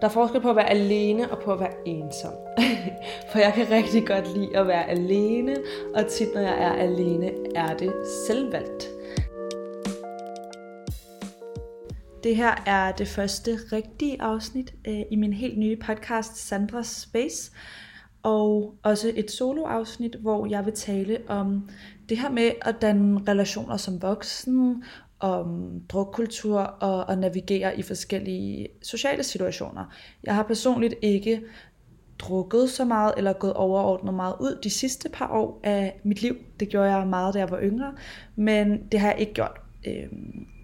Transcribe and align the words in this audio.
Der 0.00 0.08
er 0.08 0.12
forskel 0.12 0.40
på 0.40 0.50
at 0.50 0.56
være 0.56 0.70
alene 0.70 1.30
og 1.30 1.38
på 1.38 1.52
at 1.52 1.60
være 1.60 1.72
ensom. 1.86 2.32
For 3.30 3.38
jeg 3.38 3.52
kan 3.54 3.70
rigtig 3.70 4.06
godt 4.06 4.36
lide 4.36 4.56
at 4.56 4.66
være 4.66 4.90
alene, 4.90 5.56
og 5.94 6.06
tit 6.06 6.28
når 6.34 6.40
jeg 6.40 6.62
er 6.62 6.72
alene, 6.72 7.30
er 7.54 7.76
det 7.76 7.92
selvvalgt. 8.26 8.88
Det 12.24 12.36
her 12.36 12.62
er 12.66 12.92
det 12.92 13.08
første 13.08 13.58
rigtige 13.72 14.22
afsnit 14.22 14.74
øh, 14.88 15.00
i 15.10 15.16
min 15.16 15.32
helt 15.32 15.58
nye 15.58 15.76
podcast 15.76 16.36
Sandras 16.36 16.86
Space, 16.86 17.52
og 18.22 18.74
også 18.82 19.12
et 19.16 19.30
soloafsnit, 19.30 20.14
hvor 20.14 20.46
jeg 20.46 20.64
vil 20.64 20.74
tale 20.74 21.18
om 21.28 21.68
det 22.08 22.18
her 22.18 22.30
med 22.30 22.50
at 22.62 22.82
danne 22.82 23.20
relationer 23.28 23.76
som 23.76 24.02
voksen, 24.02 24.84
om 25.22 25.80
drukkultur 25.88 26.60
og, 26.60 27.04
og 27.04 27.18
navigere 27.18 27.78
i 27.78 27.82
forskellige 27.82 28.68
sociale 28.82 29.22
situationer. 29.22 29.94
Jeg 30.24 30.34
har 30.34 30.42
personligt 30.42 30.94
ikke 31.02 31.40
drukket 32.18 32.70
så 32.70 32.84
meget 32.84 33.14
eller 33.16 33.32
gået 33.32 33.52
overordnet 33.52 34.14
meget 34.14 34.34
ud 34.40 34.58
de 34.62 34.70
sidste 34.70 35.08
par 35.08 35.28
år 35.28 35.60
af 35.64 36.00
mit 36.04 36.22
liv. 36.22 36.36
Det 36.60 36.68
gjorde 36.68 36.96
jeg 36.96 37.06
meget, 37.06 37.34
da 37.34 37.38
jeg 37.38 37.50
var 37.50 37.60
yngre, 37.62 37.94
men 38.36 38.86
det 38.92 39.00
har 39.00 39.10
jeg 39.10 39.20
ikke 39.20 39.34
gjort 39.34 39.60
øh, 39.86 40.08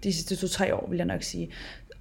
de 0.03 0.13
sidste 0.13 0.35
to-tre 0.35 0.75
år, 0.75 0.87
vil 0.89 0.97
jeg 0.97 1.05
nok 1.05 1.23
sige. 1.23 1.51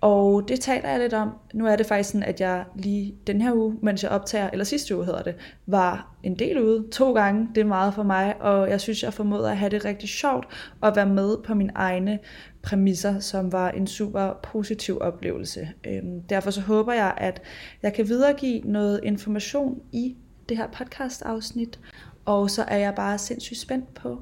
Og 0.00 0.48
det 0.48 0.60
taler 0.60 0.88
jeg 0.88 1.00
lidt 1.00 1.12
om. 1.12 1.30
Nu 1.54 1.66
er 1.66 1.76
det 1.76 1.86
faktisk 1.86 2.10
sådan, 2.10 2.22
at 2.28 2.40
jeg 2.40 2.64
lige 2.76 3.14
den 3.26 3.40
her 3.40 3.52
uge, 3.52 3.76
mens 3.82 4.02
jeg 4.02 4.10
optager, 4.10 4.50
eller 4.50 4.64
sidste 4.64 4.96
uge 4.96 5.04
hedder 5.04 5.22
det, 5.22 5.34
var 5.66 6.14
en 6.22 6.38
del 6.38 6.60
ude 6.60 6.88
to 6.92 7.12
gange. 7.12 7.48
Det 7.54 7.60
er 7.60 7.64
meget 7.64 7.94
for 7.94 8.02
mig, 8.02 8.34
og 8.40 8.70
jeg 8.70 8.80
synes, 8.80 9.02
jeg 9.02 9.14
formoder 9.14 9.50
at 9.50 9.56
have 9.56 9.70
det 9.70 9.84
rigtig 9.84 10.08
sjovt 10.08 10.46
at 10.82 10.96
være 10.96 11.06
med 11.06 11.36
på 11.44 11.54
mine 11.54 11.72
egne 11.74 12.18
præmisser, 12.62 13.18
som 13.18 13.52
var 13.52 13.70
en 13.70 13.86
super 13.86 14.32
positiv 14.42 14.98
oplevelse. 15.00 15.68
Øhm, 15.86 16.22
derfor 16.22 16.50
så 16.50 16.60
håber 16.60 16.92
jeg, 16.92 17.14
at 17.16 17.42
jeg 17.82 17.94
kan 17.94 18.08
videregive 18.08 18.60
noget 18.60 19.00
information 19.02 19.82
i 19.92 20.16
det 20.48 20.56
her 20.56 20.66
podcast 20.66 21.22
afsnit, 21.22 21.80
og 22.24 22.50
så 22.50 22.62
er 22.62 22.76
jeg 22.76 22.94
bare 22.94 23.18
sindssygt 23.18 23.60
spændt 23.60 23.94
på 23.94 24.20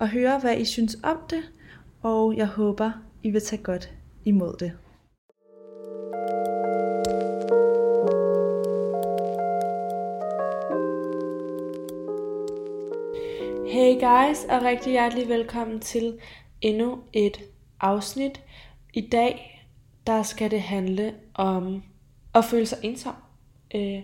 at 0.00 0.08
høre, 0.08 0.38
hvad 0.38 0.56
I 0.56 0.64
synes 0.64 0.96
om 1.02 1.16
det, 1.30 1.42
og 2.02 2.36
jeg 2.36 2.46
håber, 2.46 2.90
I 3.22 3.30
vil 3.30 3.40
tage 3.40 3.62
godt 3.62 3.92
imod 4.24 4.56
det. 4.60 4.72
Hey 13.92 14.00
guys, 14.00 14.44
og 14.44 14.62
rigtig 14.62 14.92
hjertelig 14.92 15.28
velkommen 15.28 15.80
til 15.80 16.18
endnu 16.60 16.98
et 17.12 17.40
afsnit. 17.80 18.42
I 18.94 19.00
dag, 19.00 19.66
der 20.06 20.22
skal 20.22 20.50
det 20.50 20.62
handle 20.62 21.14
om 21.34 21.82
at 22.34 22.44
føle 22.44 22.66
sig 22.66 22.78
ensom. 22.82 23.14
Øh, 23.74 24.02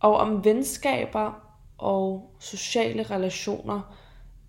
og 0.00 0.16
om 0.16 0.44
venskaber 0.44 1.32
og 1.78 2.34
sociale 2.40 3.02
relationer 3.02 3.96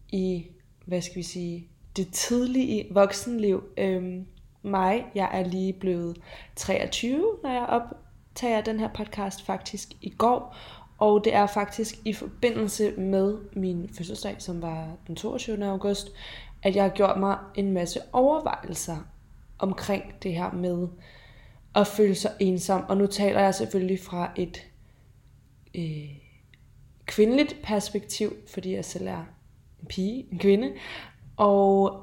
i, 0.09 0.47
hvad 0.85 1.01
skal 1.01 1.15
vi 1.15 1.23
sige, 1.23 1.67
det 1.95 2.13
tidlige 2.13 2.87
voksenliv. 2.91 3.63
Øh, 3.77 4.21
mig, 4.63 5.05
jeg 5.15 5.29
er 5.33 5.43
lige 5.43 5.73
blevet 5.73 6.17
23, 6.55 7.37
når 7.43 7.49
jeg 7.49 7.65
optager 7.65 8.61
den 8.61 8.79
her 8.79 8.89
podcast 8.93 9.45
faktisk 9.45 9.89
i 10.01 10.09
går. 10.09 10.55
Og 10.97 11.23
det 11.23 11.35
er 11.35 11.47
faktisk 11.47 11.95
i 12.05 12.13
forbindelse 12.13 12.91
med 12.91 13.38
min 13.53 13.89
fødselsdag, 13.97 14.35
som 14.39 14.61
var 14.61 14.88
den 15.07 15.15
22. 15.15 15.65
august, 15.65 16.11
at 16.63 16.75
jeg 16.75 16.83
har 16.83 16.89
gjort 16.89 17.19
mig 17.19 17.38
en 17.55 17.71
masse 17.71 17.99
overvejelser 18.13 18.97
omkring 19.59 20.03
det 20.23 20.33
her 20.33 20.51
med 20.51 20.88
at 21.75 21.88
føle 21.88 22.16
sig 22.16 22.31
ensom. 22.39 22.83
Og 22.88 22.97
nu 22.97 23.07
taler 23.07 23.39
jeg 23.39 23.55
selvfølgelig 23.55 23.99
fra 23.99 24.31
et 24.35 24.67
øh, 25.75 26.09
kvindeligt 27.05 27.55
perspektiv, 27.63 28.33
fordi 28.47 28.75
jeg 28.75 28.85
selv 28.85 29.07
er 29.07 29.23
en 29.81 29.88
pige, 29.88 30.27
en 30.31 30.39
kvinde. 30.39 30.73
Og 31.38 32.01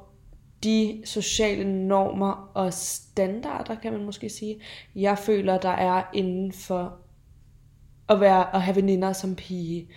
de 0.64 1.02
sociale 1.04 1.86
normer 1.86 2.50
og 2.54 2.72
standarder, 2.72 3.74
kan 3.74 3.92
man 3.92 4.04
måske 4.04 4.28
sige, 4.28 4.60
jeg 4.94 5.18
føler, 5.18 5.58
der 5.58 5.68
er 5.68 6.02
inden 6.14 6.52
for 6.52 7.01
at 8.12 8.20
være 8.20 8.54
at 8.54 8.62
have 8.62 8.76
veninder 8.76 9.12
som 9.12 9.36
pige. 9.36 9.88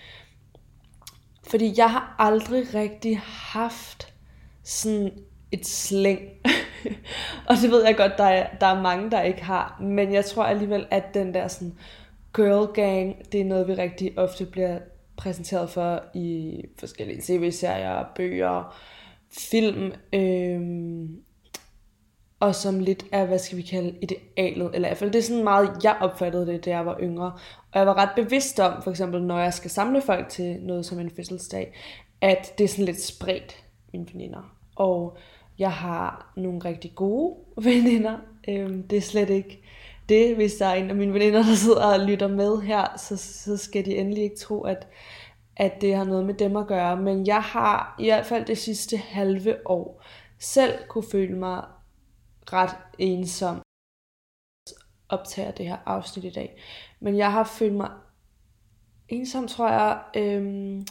Fordi 1.47 1.73
jeg 1.77 1.91
har 1.91 2.15
aldrig 2.19 2.73
rigtig 2.73 3.19
haft 3.23 4.13
sådan 4.63 5.11
et 5.51 5.65
slæng. 5.65 6.19
og 7.49 7.55
det 7.61 7.71
ved 7.71 7.85
jeg 7.85 7.97
godt, 7.97 8.17
der 8.17 8.23
er, 8.23 8.57
der 8.61 8.67
er 8.67 8.81
mange, 8.81 9.11
der 9.11 9.21
ikke 9.21 9.43
har. 9.43 9.77
Men 9.81 10.13
jeg 10.13 10.25
tror 10.25 10.43
alligevel, 10.43 10.85
at 10.91 11.13
den 11.13 11.33
der 11.33 11.47
sådan 11.47 11.77
girl 12.35 12.73
gang, 12.73 13.31
det 13.31 13.41
er 13.41 13.45
noget, 13.45 13.67
vi 13.67 13.73
rigtig 13.73 14.19
ofte 14.19 14.45
bliver 14.45 14.79
præsenteret 15.17 15.69
for 15.69 16.03
i 16.13 16.61
forskellige 16.79 17.21
tv-serier, 17.21 18.03
bøger, 18.15 18.75
film. 19.31 19.91
Øhm, 20.13 21.17
og 22.40 22.56
som 22.56 22.79
lidt 22.79 23.06
er, 23.12 23.25
hvad 23.25 23.40
skal 23.40 23.57
vi 23.57 23.62
kalde, 23.62 23.96
idealet, 24.01 24.72
eller 24.73 24.88
i 24.88 24.90
hvert 24.90 24.97
fald 24.97 25.12
det 25.12 25.19
er 25.19 25.23
sådan 25.23 25.44
meget, 25.44 25.84
jeg 25.84 25.97
opfattede 26.01 26.47
det, 26.47 26.66
da 26.66 26.69
jeg 26.69 26.85
var 26.85 26.97
yngre. 27.01 27.31
Og 27.72 27.79
jeg 27.79 27.88
var 27.88 27.97
ret 27.97 28.09
bevidst 28.16 28.59
om, 28.59 28.81
for 28.81 28.91
eksempel 28.91 29.23
når 29.23 29.40
jeg 29.40 29.53
skal 29.53 29.72
samle 29.72 30.01
folk 30.01 30.29
til 30.29 30.57
noget 30.62 30.85
som 30.85 31.00
en 31.00 31.12
fødselsdag, 31.16 31.74
at 32.22 32.53
det 32.57 32.63
er 32.63 32.68
sådan 32.68 32.85
lidt 32.85 33.01
spredt, 33.01 33.63
mine 33.94 34.06
veninder. 34.13 34.56
Og 34.75 35.18
jeg 35.59 35.72
har 35.72 36.34
nogle 36.38 36.59
rigtig 36.66 36.91
gode 36.95 37.35
veninder. 37.69 38.18
Øhm, 38.47 38.84
det 38.88 38.97
er 38.97 39.01
slet 39.01 39.29
ikke 39.29 39.62
det, 40.09 40.35
hvis 40.35 40.53
der 40.53 40.66
er 40.66 40.75
en 40.75 40.90
af 40.90 40.95
mine 40.95 41.13
veninder, 41.13 41.44
der 41.44 41.56
sidder 41.56 41.85
og 41.85 42.00
lytter 42.00 42.28
med 42.28 42.62
her, 42.62 42.97
så, 42.97 43.18
så 43.18 43.57
skal 43.57 43.85
de 43.85 43.97
endelig 43.97 44.24
ikke 44.24 44.38
tro, 44.38 44.62
at, 44.62 44.88
at 45.57 45.81
det 45.81 45.95
har 45.95 46.03
noget 46.03 46.25
med 46.25 46.34
dem 46.34 46.56
at 46.56 46.68
gøre. 46.68 46.97
Men 46.97 47.28
jeg 47.28 47.41
har 47.41 47.95
i 48.00 48.06
hvert 48.06 48.25
fald 48.25 48.45
det 48.45 48.57
sidste 48.57 48.97
halve 48.97 49.56
år 49.66 50.03
selv 50.40 50.74
kunne 50.88 51.03
føle 51.12 51.35
mig 51.35 51.63
ret 52.53 52.78
ensom 52.97 53.61
optager 55.09 55.51
det 55.51 55.67
her 55.67 55.78
afsnit 55.85 56.25
i 56.25 56.29
dag. 56.29 56.61
Men 57.00 57.17
jeg 57.17 57.31
har 57.31 57.44
følt 57.44 57.73
mig 57.73 57.89
ensom, 59.07 59.47
tror 59.47 59.69
jeg. 59.69 60.01
Øhm, 60.16 60.85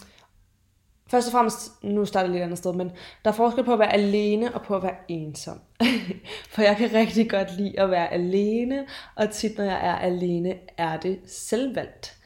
først 1.07 1.29
og 1.29 1.33
fremmest, 1.33 1.83
nu 1.83 2.05
starter 2.05 2.27
jeg 2.27 2.33
lidt 2.33 2.43
andet 2.43 2.59
sted, 2.59 2.73
men 2.73 2.91
der 3.25 3.31
er 3.31 3.35
forskel 3.35 3.65
på 3.65 3.73
at 3.73 3.79
være 3.79 3.93
alene 3.93 4.55
og 4.55 4.63
på 4.63 4.77
at 4.77 4.83
være 4.83 4.97
ensom. 5.09 5.61
For 6.53 6.63
jeg 6.63 6.77
kan 6.77 6.93
rigtig 6.93 7.31
godt 7.31 7.57
lide 7.57 7.81
at 7.81 7.91
være 7.91 8.13
alene, 8.13 8.87
og 9.15 9.31
tit 9.31 9.59
når 9.59 9.65
jeg 9.65 9.89
er 9.89 9.99
alene, 9.99 10.59
er 10.77 11.01
det 11.01 11.21
selvvalgt. 11.27 12.19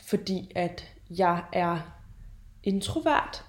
Fordi 0.00 0.52
at 0.54 0.94
jeg 1.10 1.44
er 1.52 1.78
introvert, 2.62 3.44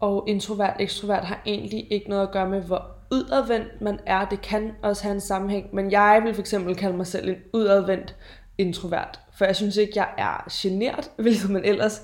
og 0.00 0.24
introvert 0.28 0.76
ekstrovert 0.80 1.24
har 1.24 1.42
egentlig 1.46 1.92
ikke 1.92 2.08
noget 2.08 2.26
at 2.26 2.32
gøre 2.32 2.48
med, 2.48 2.62
hvor 2.62 2.97
udadvendt 3.12 3.80
man 3.80 4.00
er. 4.06 4.28
Det 4.28 4.40
kan 4.42 4.72
også 4.82 5.02
have 5.02 5.14
en 5.14 5.20
sammenhæng, 5.20 5.74
men 5.74 5.90
jeg 5.90 6.20
vil 6.24 6.34
for 6.34 6.40
eksempel 6.40 6.76
kalde 6.76 6.96
mig 6.96 7.06
selv 7.06 7.28
en 7.28 7.36
udadvendt 7.52 8.16
introvert, 8.58 9.20
for 9.38 9.44
jeg 9.44 9.56
synes 9.56 9.76
ikke, 9.76 9.92
jeg 9.96 10.08
er 10.18 10.48
genert, 10.52 11.10
hvilket 11.22 11.50
man 11.50 11.64
ellers, 11.64 12.02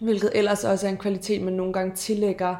hvilket 0.00 0.30
ellers 0.34 0.64
også 0.64 0.86
er 0.86 0.90
en 0.90 0.96
kvalitet, 0.96 1.42
man 1.42 1.52
nogle 1.52 1.72
gange 1.72 1.94
tillægger 1.94 2.56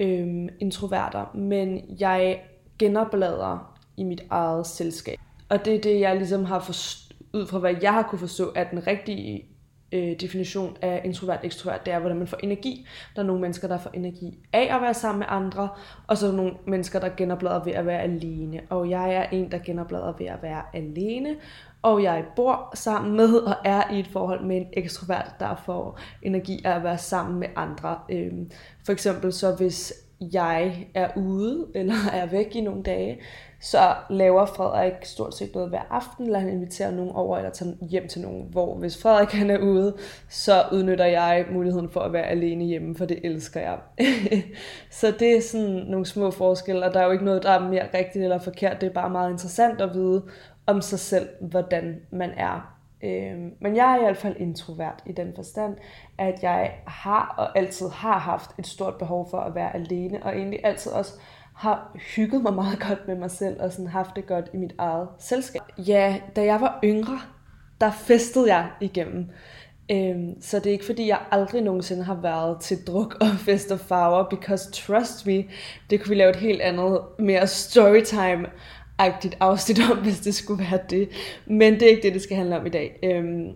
øhm, 0.00 0.48
introverter, 0.60 1.36
men 1.36 1.80
jeg 2.00 2.42
genoplader 2.78 3.78
i 3.96 4.04
mit 4.04 4.22
eget 4.30 4.66
selskab. 4.66 5.18
Og 5.48 5.64
det 5.64 5.74
er 5.74 5.80
det, 5.80 6.00
jeg 6.00 6.16
ligesom 6.16 6.44
har 6.44 6.60
forstået, 6.60 7.12
ud 7.34 7.46
fra 7.46 7.58
hvad 7.58 7.74
jeg 7.82 7.92
har 7.92 8.02
kunne 8.02 8.18
forstå, 8.18 8.52
er 8.54 8.64
den 8.64 8.86
rigtige 8.86 9.44
øh, 9.92 10.20
definition 10.20 10.76
af 10.82 11.00
introvert 11.04 11.40
ekstrovert, 11.42 11.86
det 11.86 11.94
er, 11.94 11.98
hvordan 11.98 12.18
man 12.18 12.26
får 12.26 12.38
energi. 12.42 12.86
Der 13.16 13.22
er 13.22 13.26
nogle 13.26 13.40
mennesker, 13.40 13.68
der 13.68 13.78
får 13.78 13.90
energi 13.94 14.38
af 14.52 14.74
at 14.74 14.82
være 14.82 14.94
sammen 14.94 15.18
med 15.18 15.26
andre, 15.28 15.68
og 16.06 16.18
så 16.18 16.26
er 16.26 16.30
der 16.30 16.36
nogle 16.36 16.52
mennesker, 16.66 17.00
der 17.00 17.08
genoplader 17.16 17.64
ved 17.64 17.72
at 17.72 17.86
være 17.86 18.00
alene. 18.00 18.60
Og 18.70 18.90
jeg 18.90 19.14
er 19.14 19.24
en, 19.32 19.52
der 19.52 19.58
genoplader 19.58 20.12
ved 20.18 20.26
at 20.26 20.42
være 20.42 20.62
alene, 20.74 21.36
og 21.82 22.02
jeg 22.02 22.24
bor 22.36 22.70
sammen 22.74 23.16
med 23.16 23.34
og 23.34 23.54
er 23.64 23.92
i 23.92 24.00
et 24.00 24.06
forhold 24.06 24.44
med 24.44 24.56
en 24.56 24.66
ekstrovert, 24.72 25.32
der 25.40 25.62
får 25.66 25.98
energi 26.22 26.62
af 26.64 26.76
at 26.76 26.84
være 26.84 26.98
sammen 26.98 27.38
med 27.40 27.48
andre. 27.56 27.98
Øh, 28.10 28.32
for 28.84 28.92
eksempel 28.92 29.32
så 29.32 29.54
hvis 29.54 29.92
jeg 30.32 30.86
er 30.94 31.08
ude 31.16 31.66
eller 31.74 31.94
er 32.12 32.26
væk 32.26 32.56
i 32.56 32.60
nogle 32.60 32.82
dage, 32.82 33.18
så 33.62 33.94
laver 34.10 34.46
Frederik 34.46 34.92
stort 35.02 35.34
set 35.34 35.54
noget 35.54 35.68
hver 35.68 35.82
aften, 35.90 36.24
eller 36.24 36.38
han 36.38 36.48
inviterer 36.48 36.90
nogen 36.90 37.12
over 37.12 37.36
eller 37.36 37.50
tager 37.50 37.72
hjem 37.80 38.08
til 38.08 38.20
nogen, 38.20 38.48
hvor 38.50 38.74
hvis 38.74 39.02
Frederik 39.02 39.32
han 39.32 39.50
er 39.50 39.58
ude, 39.58 39.96
så 40.28 40.64
udnytter 40.72 41.04
jeg 41.04 41.46
muligheden 41.52 41.90
for 41.90 42.00
at 42.00 42.12
være 42.12 42.26
alene 42.26 42.64
hjemme, 42.64 42.96
for 42.96 43.04
det 43.04 43.20
elsker 43.24 43.60
jeg. 43.60 43.78
så 45.00 45.14
det 45.18 45.36
er 45.36 45.40
sådan 45.40 45.84
nogle 45.86 46.06
små 46.06 46.30
forskelle, 46.30 46.86
og 46.86 46.94
der 46.94 47.00
er 47.00 47.04
jo 47.04 47.10
ikke 47.10 47.24
noget, 47.24 47.42
der 47.42 47.50
er 47.50 47.68
mere 47.68 47.88
rigtigt 47.94 48.24
eller 48.24 48.38
forkert, 48.38 48.80
det 48.80 48.86
er 48.86 48.92
bare 48.92 49.10
meget 49.10 49.30
interessant 49.30 49.80
at 49.80 49.94
vide 49.94 50.22
om 50.66 50.80
sig 50.80 50.98
selv, 50.98 51.28
hvordan 51.40 52.00
man 52.10 52.30
er. 52.30 52.78
Øhm, 53.04 53.50
men 53.60 53.76
jeg 53.76 53.92
er 53.92 53.96
i 53.96 54.02
hvert 54.02 54.16
fald 54.16 54.36
introvert 54.38 55.02
i 55.06 55.12
den 55.12 55.32
forstand, 55.34 55.76
at 56.18 56.42
jeg 56.42 56.74
har 56.86 57.34
og 57.38 57.58
altid 57.58 57.88
har 57.88 58.18
haft 58.18 58.50
et 58.58 58.66
stort 58.66 58.94
behov 58.94 59.30
for 59.30 59.38
at 59.38 59.54
være 59.54 59.74
alene, 59.74 60.22
og 60.22 60.36
egentlig 60.36 60.60
altid 60.64 60.92
også 60.92 61.12
har 61.54 61.96
hygget 62.16 62.42
mig 62.42 62.54
meget 62.54 62.80
godt 62.80 63.08
med 63.08 63.16
mig 63.16 63.30
selv, 63.30 63.56
og 63.60 63.72
sådan 63.72 63.86
haft 63.86 64.16
det 64.16 64.26
godt 64.26 64.50
i 64.54 64.56
mit 64.56 64.74
eget 64.78 65.08
selskab. 65.18 65.62
Ja, 65.78 66.16
da 66.36 66.44
jeg 66.44 66.60
var 66.60 66.78
yngre, 66.84 67.20
der 67.80 67.90
festede 67.90 68.54
jeg 68.54 68.70
igennem. 68.80 69.26
Øhm, 69.90 70.42
så 70.42 70.58
det 70.58 70.66
er 70.66 70.72
ikke 70.72 70.84
fordi, 70.84 71.08
jeg 71.08 71.20
aldrig 71.30 71.62
nogensinde 71.62 72.04
har 72.04 72.14
været 72.14 72.60
til 72.60 72.86
druk 72.86 73.16
og 73.20 73.26
fest 73.46 73.70
og 73.70 73.80
farver, 73.80 74.28
because 74.28 74.70
trust 74.72 75.26
me, 75.26 75.44
det 75.90 76.00
kunne 76.00 76.08
vi 76.08 76.14
lave 76.14 76.30
et 76.30 76.36
helt 76.36 76.60
andet, 76.60 77.00
mere 77.18 77.46
storytime 77.46 78.46
agtigt 78.98 79.36
afsnit 79.40 79.80
om, 79.90 79.98
hvis 79.98 80.20
det 80.20 80.34
skulle 80.34 80.64
være 80.70 80.80
det. 80.90 81.08
Men 81.46 81.74
det 81.74 81.82
er 81.82 81.88
ikke 81.88 82.02
det, 82.02 82.14
det 82.14 82.22
skal 82.22 82.36
handle 82.36 82.58
om 82.58 82.66
i 82.66 82.70
dag. 82.70 82.98
Øhm, 83.02 83.52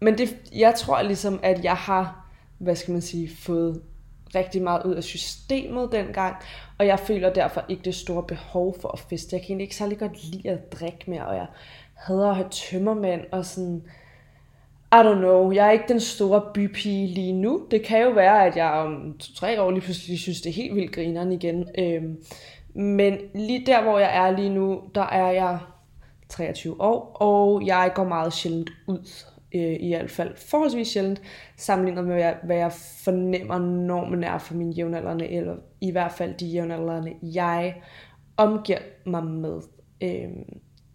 men 0.00 0.18
det, 0.18 0.36
jeg 0.56 0.74
tror 0.74 1.02
ligesom, 1.02 1.40
at 1.42 1.64
jeg 1.64 1.74
har, 1.74 2.30
hvad 2.58 2.76
skal 2.76 2.92
man 2.92 3.02
sige, 3.02 3.30
fået 3.38 3.80
rigtig 4.34 4.62
meget 4.62 4.84
ud 4.84 4.94
af 4.94 5.04
systemet 5.04 5.92
dengang, 5.92 6.36
og 6.78 6.86
jeg 6.86 6.98
føler 6.98 7.32
derfor 7.32 7.64
ikke 7.68 7.82
det 7.82 7.94
store 7.94 8.22
behov 8.22 8.76
for 8.80 8.88
at 8.88 8.98
feste. 8.98 9.36
Jeg 9.36 9.40
kan 9.40 9.46
egentlig 9.46 9.64
ikke 9.64 9.76
særlig 9.76 9.98
godt 9.98 10.24
lide 10.24 10.50
at 10.50 10.72
drikke 10.72 11.04
mere, 11.06 11.26
og 11.26 11.34
jeg 11.34 11.46
hader 11.94 12.28
at 12.28 12.36
have 12.36 12.48
tømmermænd 12.50 13.20
og 13.32 13.44
sådan... 13.44 13.82
I 14.92 14.96
don't 14.96 15.18
know, 15.18 15.52
jeg 15.52 15.66
er 15.66 15.70
ikke 15.70 15.88
den 15.88 16.00
store 16.00 16.42
bypige 16.54 17.06
lige 17.06 17.32
nu. 17.32 17.66
Det 17.70 17.82
kan 17.82 18.02
jo 18.02 18.10
være, 18.10 18.46
at 18.46 18.56
jeg 18.56 18.70
om 18.70 19.16
to-tre 19.18 19.62
år 19.62 19.70
lige 19.70 19.80
pludselig 19.80 20.18
synes, 20.18 20.40
det 20.40 20.50
er 20.50 20.54
helt 20.54 20.74
vildt 20.74 20.92
grineren 20.92 21.32
igen. 21.32 21.68
Øhm, 21.78 22.22
men 22.74 23.18
lige 23.34 23.66
der, 23.66 23.82
hvor 23.82 23.98
jeg 23.98 24.16
er 24.16 24.36
lige 24.36 24.50
nu, 24.50 24.82
der 24.94 25.02
er 25.02 25.30
jeg 25.30 25.58
23 26.28 26.80
år, 26.80 27.16
og 27.20 27.66
jeg 27.66 27.92
går 27.94 28.04
meget 28.04 28.32
sjældent 28.32 28.70
ud. 28.86 29.08
Øh, 29.54 29.76
I 29.80 29.88
hvert 29.88 30.10
fald 30.10 30.36
forholdsvis 30.36 30.88
sjældent, 30.88 31.22
sammenlignet 31.56 32.04
med, 32.04 32.34
hvad 32.44 32.56
jeg 32.56 32.72
fornemmer 33.04 33.58
normen 33.58 34.24
er 34.24 34.38
for 34.38 34.54
mine 34.54 34.72
jævnaldrende, 34.72 35.28
eller 35.28 35.56
i 35.80 35.90
hvert 35.90 36.12
fald 36.12 36.34
de 36.34 36.46
jævnaldrende, 36.46 37.14
jeg 37.22 37.82
omgiver 38.36 38.78
mig 39.06 39.24
med. 39.24 39.60
Øh, 40.02 40.28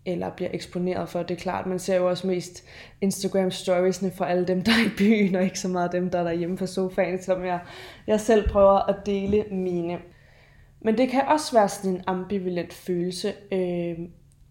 eller 0.06 0.30
bliver 0.30 0.50
eksponeret 0.54 1.10
for. 1.10 1.24
Det 1.24 1.36
er 1.36 1.40
klart, 1.40 1.66
man 1.66 1.80
ser 1.80 1.96
jo 1.96 2.10
også 2.10 2.28
mest 2.28 2.64
Instagram 3.02 3.52
storiesne 3.52 4.12
for 4.12 4.26
alle 4.26 4.48
dem, 4.48 4.62
der 4.62 4.72
er 4.72 4.86
i 4.86 4.96
byen, 4.98 5.36
og 5.36 5.44
ikke 5.44 5.60
så 5.60 5.68
meget 5.68 5.92
dem, 5.92 6.10
der 6.10 6.20
er 6.20 6.24
derhjemme 6.24 6.58
på 6.58 6.66
sofaen, 6.66 7.22
som 7.22 7.46
jeg, 7.46 7.60
jeg 8.08 8.20
selv 8.20 8.50
prøver 8.50 8.90
at 8.90 8.96
dele 9.06 9.46
mine. 9.52 10.00
Men 10.82 10.98
det 10.98 11.10
kan 11.10 11.22
også 11.28 11.54
være 11.54 11.70
sådan 11.70 11.92
en 11.92 12.04
ambivalent 12.08 12.74
følelse, 12.74 13.34
øh, 13.52 13.98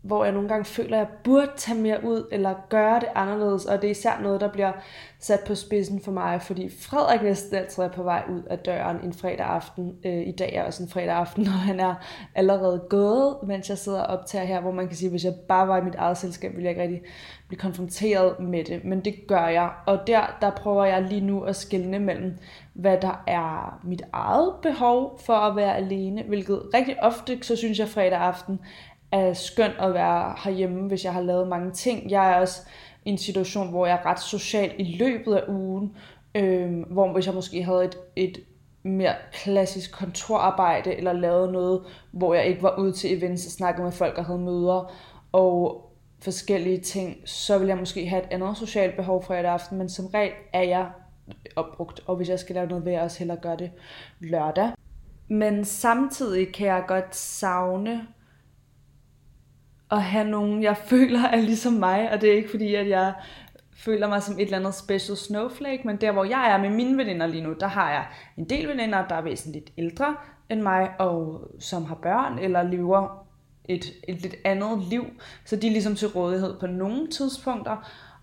hvor 0.03 0.25
jeg 0.25 0.33
nogle 0.33 0.49
gange 0.49 0.65
føler, 0.65 0.97
at 0.97 0.99
jeg 0.99 1.09
burde 1.25 1.51
tage 1.57 1.79
mere 1.79 2.05
ud, 2.05 2.29
eller 2.33 2.55
gøre 2.69 3.01
det 3.01 3.09
anderledes, 3.15 3.65
og 3.65 3.83
det 3.83 3.87
er 3.87 3.91
især 3.91 4.21
noget, 4.23 4.41
der 4.41 4.49
bliver 4.49 4.73
sat 5.19 5.41
på 5.47 5.55
spidsen 5.55 6.01
for 6.01 6.13
mig, 6.13 6.43
fordi 6.43 6.71
Frederik 6.81 7.23
næsten 7.23 7.57
altid 7.57 7.83
er 7.83 7.89
på 7.89 8.03
vej 8.03 8.23
ud 8.31 8.43
af 8.43 8.59
døren 8.59 8.97
en 9.05 9.13
fredag 9.13 9.47
aften. 9.47 9.97
Øh, 10.05 10.27
I 10.27 10.33
dag 10.33 10.55
er 10.55 10.65
også 10.65 10.83
en 10.83 10.89
fredag 10.89 11.15
aften, 11.15 11.47
og 11.55 11.61
han 11.61 11.81
er 11.81 11.95
allerede 12.35 12.83
gået, 12.91 13.37
mens 13.47 13.69
jeg 13.69 13.79
sidder 13.79 14.01
og 14.01 14.19
optager 14.19 14.45
her, 14.45 14.61
hvor 14.61 14.73
man 14.73 14.87
kan 14.87 14.97
sige, 14.97 15.07
at 15.07 15.13
hvis 15.13 15.25
jeg 15.25 15.35
bare 15.49 15.69
var 15.69 15.79
i 15.79 15.85
mit 15.85 15.95
eget 15.95 16.19
selskab, 16.19 16.51
ville 16.51 16.63
jeg 16.63 16.71
ikke 16.71 16.83
rigtig 16.83 17.03
blive 17.49 17.61
konfronteret 17.61 18.41
med 18.41 18.65
det, 18.65 18.85
men 18.85 19.01
det 19.01 19.15
gør 19.29 19.47
jeg, 19.47 19.71
og 19.87 20.07
der, 20.07 20.37
der 20.41 20.51
prøver 20.51 20.85
jeg 20.85 21.03
lige 21.03 21.21
nu 21.21 21.43
at 21.43 21.57
skille 21.57 21.99
mellem, 21.99 22.39
hvad 22.75 22.99
der 23.03 23.25
er 23.27 23.81
mit 23.85 24.03
eget 24.13 24.55
behov 24.63 25.21
for 25.27 25.35
at 25.35 25.57
være 25.57 25.77
alene, 25.77 26.23
hvilket 26.23 26.63
rigtig 26.75 27.03
ofte, 27.03 27.39
så 27.43 27.57
synes 27.57 27.79
jeg 27.79 27.89
fredag 27.89 28.19
aften, 28.19 28.61
er 29.12 29.32
skønt 29.32 29.75
at 29.79 29.94
være 29.94 30.35
herhjemme, 30.44 30.88
hvis 30.88 31.05
jeg 31.05 31.12
har 31.12 31.20
lavet 31.20 31.49
mange 31.49 31.70
ting. 31.70 32.11
Jeg 32.11 32.32
er 32.32 32.37
også 32.37 32.61
i 33.05 33.11
en 33.11 33.19
situation, 33.19 33.70
hvor 33.70 33.87
jeg 33.87 34.00
er 34.03 34.06
ret 34.06 34.20
social 34.20 34.73
i 34.79 34.97
løbet 34.97 35.35
af 35.35 35.44
ugen, 35.49 35.97
øh, 36.35 36.82
hvor 36.91 37.12
hvis 37.12 37.26
jeg 37.26 37.35
måske 37.35 37.62
havde 37.62 37.85
et, 37.85 37.99
et 38.17 38.38
mere 38.82 39.14
klassisk 39.32 39.93
kontorarbejde, 39.93 40.94
eller 40.94 41.12
lavet 41.12 41.53
noget, 41.53 41.82
hvor 42.12 42.35
jeg 42.35 42.47
ikke 42.47 42.62
var 42.62 42.79
ude 42.79 42.93
til 42.93 43.19
events 43.19 43.47
og 43.47 43.53
snakkede 43.53 43.85
med 43.85 43.93
folk 43.93 44.19
og 44.19 44.25
havde 44.25 44.38
møder, 44.38 44.93
og 45.32 45.88
forskellige 46.20 46.81
ting, 46.81 47.17
så 47.25 47.58
vil 47.58 47.69
jeg 47.69 47.76
måske 47.76 48.08
have 48.08 48.23
et 48.23 48.29
andet 48.31 48.56
socialt 48.56 48.97
behov 48.97 49.25
for 49.25 49.35
aften, 49.35 49.79
men 49.79 49.88
som 49.88 50.06
regel 50.06 50.32
er 50.53 50.62
jeg 50.62 50.91
opbrugt, 51.56 52.00
og 52.06 52.17
hvis 52.17 52.29
jeg 52.29 52.38
skal 52.38 52.55
lave 52.55 52.67
noget, 52.67 52.85
vil 52.85 52.93
jeg 52.93 53.03
også 53.03 53.19
hellere 53.19 53.38
gøre 53.43 53.56
det 53.56 53.70
lørdag. 54.20 54.70
Men 55.29 55.65
samtidig 55.65 56.55
kan 56.55 56.67
jeg 56.67 56.85
godt 56.88 57.17
savne 57.17 58.06
at 59.93 60.03
have 60.03 60.29
nogen, 60.29 60.62
jeg 60.62 60.77
føler 60.91 61.21
er 61.21 61.41
ligesom 61.41 61.73
mig, 61.73 62.12
og 62.12 62.21
det 62.21 62.31
er 62.31 62.37
ikke 62.37 62.50
fordi, 62.50 62.75
at 62.75 62.89
jeg 62.89 63.12
føler 63.77 64.09
mig 64.09 64.23
som 64.23 64.35
et 64.35 64.43
eller 64.43 64.59
andet 64.59 64.75
special 64.75 65.17
snowflake, 65.17 65.83
men 65.85 65.97
der 65.97 66.12
hvor 66.12 66.25
jeg 66.25 66.50
er 66.53 66.59
med 66.59 66.71
mine 66.71 66.99
veninder 66.99 67.27
lige 67.27 67.43
nu, 67.43 67.55
der 67.61 67.67
har 67.67 67.91
jeg 67.91 68.05
en 68.37 68.44
del 68.44 68.69
veninder, 68.69 69.09
der 69.09 69.15
er 69.15 69.23
væsentligt 69.23 69.73
ældre 69.79 70.17
end 70.50 70.61
mig, 70.61 70.91
og 70.99 71.49
som 71.59 71.85
har 71.85 71.94
børn, 71.94 72.39
eller 72.39 72.62
lever 72.62 73.27
et, 73.65 73.85
et 74.09 74.23
lidt 74.23 74.35
andet 74.44 74.83
liv, 74.91 75.05
så 75.44 75.56
de 75.56 75.67
er 75.67 75.71
ligesom 75.71 75.94
til 75.94 76.09
rådighed 76.09 76.55
på 76.61 76.67
nogle 76.67 77.11
tidspunkter, 77.11 77.77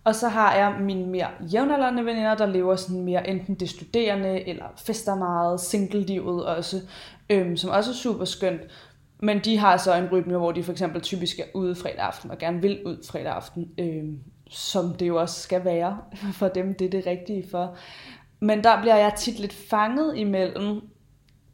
og 0.03 0.15
så 0.15 0.27
har 0.27 0.55
jeg 0.55 0.75
mine 0.81 1.07
mere 1.07 1.27
jævnaldrende 1.53 2.05
veninder, 2.05 2.35
der 2.35 2.45
lever 2.45 2.75
sådan 2.75 3.03
mere 3.03 3.29
enten 3.29 3.55
det 3.55 3.69
studerende, 3.69 4.49
eller 4.49 4.65
fester 4.77 5.15
meget, 5.15 5.59
single-livet 5.59 6.45
også, 6.45 6.77
øhm, 7.29 7.57
som 7.57 7.69
også 7.69 7.91
er 7.91 7.95
super 7.95 8.25
skønt. 8.25 8.61
Men 9.19 9.39
de 9.39 9.57
har 9.57 9.77
så 9.77 9.95
en 9.95 10.09
rytme, 10.11 10.37
hvor 10.37 10.51
de 10.51 10.63
for 10.63 10.71
eksempel 10.71 11.01
typisk 11.01 11.39
er 11.39 11.43
ude 11.53 11.75
fredag 11.75 11.99
aften, 11.99 12.31
og 12.31 12.37
gerne 12.37 12.61
vil 12.61 12.81
ud 12.85 13.07
fredag 13.09 13.33
aften, 13.33 13.69
øh, 13.77 14.03
som 14.49 14.93
det 14.93 15.07
jo 15.07 15.15
også 15.21 15.41
skal 15.41 15.65
være 15.65 15.97
for 16.39 16.47
dem, 16.47 16.75
det 16.75 16.85
er 16.85 16.89
det 16.89 17.05
rigtige 17.05 17.45
for. 17.51 17.77
Men 18.39 18.63
der 18.63 18.81
bliver 18.81 18.95
jeg 18.95 19.13
tit 19.17 19.39
lidt 19.39 19.53
fanget 19.53 20.17
imellem 20.17 20.81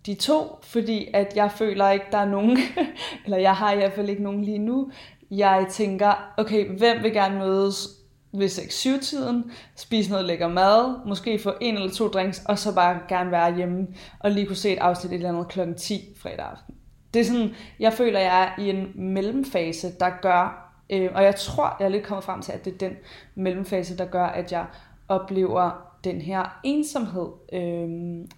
de 0.06 0.14
to, 0.14 0.60
fordi 0.64 1.08
at 1.14 1.34
jeg 1.36 1.52
føler 1.52 1.90
ikke, 1.90 2.06
der 2.12 2.18
er 2.18 2.30
nogen, 2.30 2.58
eller 3.26 3.38
jeg 3.38 3.56
har 3.56 3.72
i 3.72 3.76
hvert 3.76 3.94
fald 3.94 4.10
ikke 4.10 4.24
nogen 4.24 4.44
lige 4.44 4.58
nu. 4.60 4.92
Jeg 5.32 5.68
tænker, 5.72 6.34
okay, 6.38 6.78
hvem 6.78 7.04
vil 7.04 7.14
gerne 7.14 7.40
mødes 7.40 7.88
ved 8.34 8.48
6-7-tiden, 8.48 9.52
spise 9.76 10.10
noget 10.10 10.26
lækker 10.26 10.48
mad, 10.48 11.08
måske 11.08 11.40
få 11.40 11.54
en 11.62 11.76
eller 11.76 11.92
to 11.92 12.08
drinks, 12.08 12.44
og 12.46 12.60
så 12.60 12.76
bare 12.76 13.00
gerne 13.10 13.32
være 13.32 13.56
hjemme 13.56 13.88
og 14.20 14.32
lige 14.32 14.46
kunne 14.46 14.56
se 14.56 14.74
et 14.74 14.80
afsnit 14.80 15.12
et 15.12 15.16
eller 15.16 15.30
andet 15.30 15.48
kl. 15.48 15.60
10 15.78 16.16
fredag 16.18 16.46
aften. 16.46 16.76
Det 17.16 17.22
er 17.22 17.26
sådan, 17.26 17.56
jeg 17.80 17.94
føler, 17.94 18.20
jeg 18.20 18.44
er 18.44 18.62
i 18.62 18.70
en 18.70 18.92
mellemfase, 18.96 19.92
der 20.00 20.10
gør, 20.22 20.72
øh, 20.90 21.10
og 21.16 21.24
jeg 21.24 21.36
tror, 21.36 21.76
jeg 21.80 21.86
er 21.86 21.90
lidt 21.90 22.04
kommet 22.04 22.24
frem 22.24 22.42
til, 22.42 22.52
at 22.52 22.66
det 22.66 22.74
er 22.74 22.78
den 22.78 22.98
mellemfase, 23.36 23.98
der 23.98 24.06
gør, 24.06 24.26
at 24.26 24.52
jeg 24.52 24.66
oplever 25.08 25.72
den 26.04 26.22
her 26.22 26.60
ensomhed, 26.64 27.28
øh, 27.54 27.90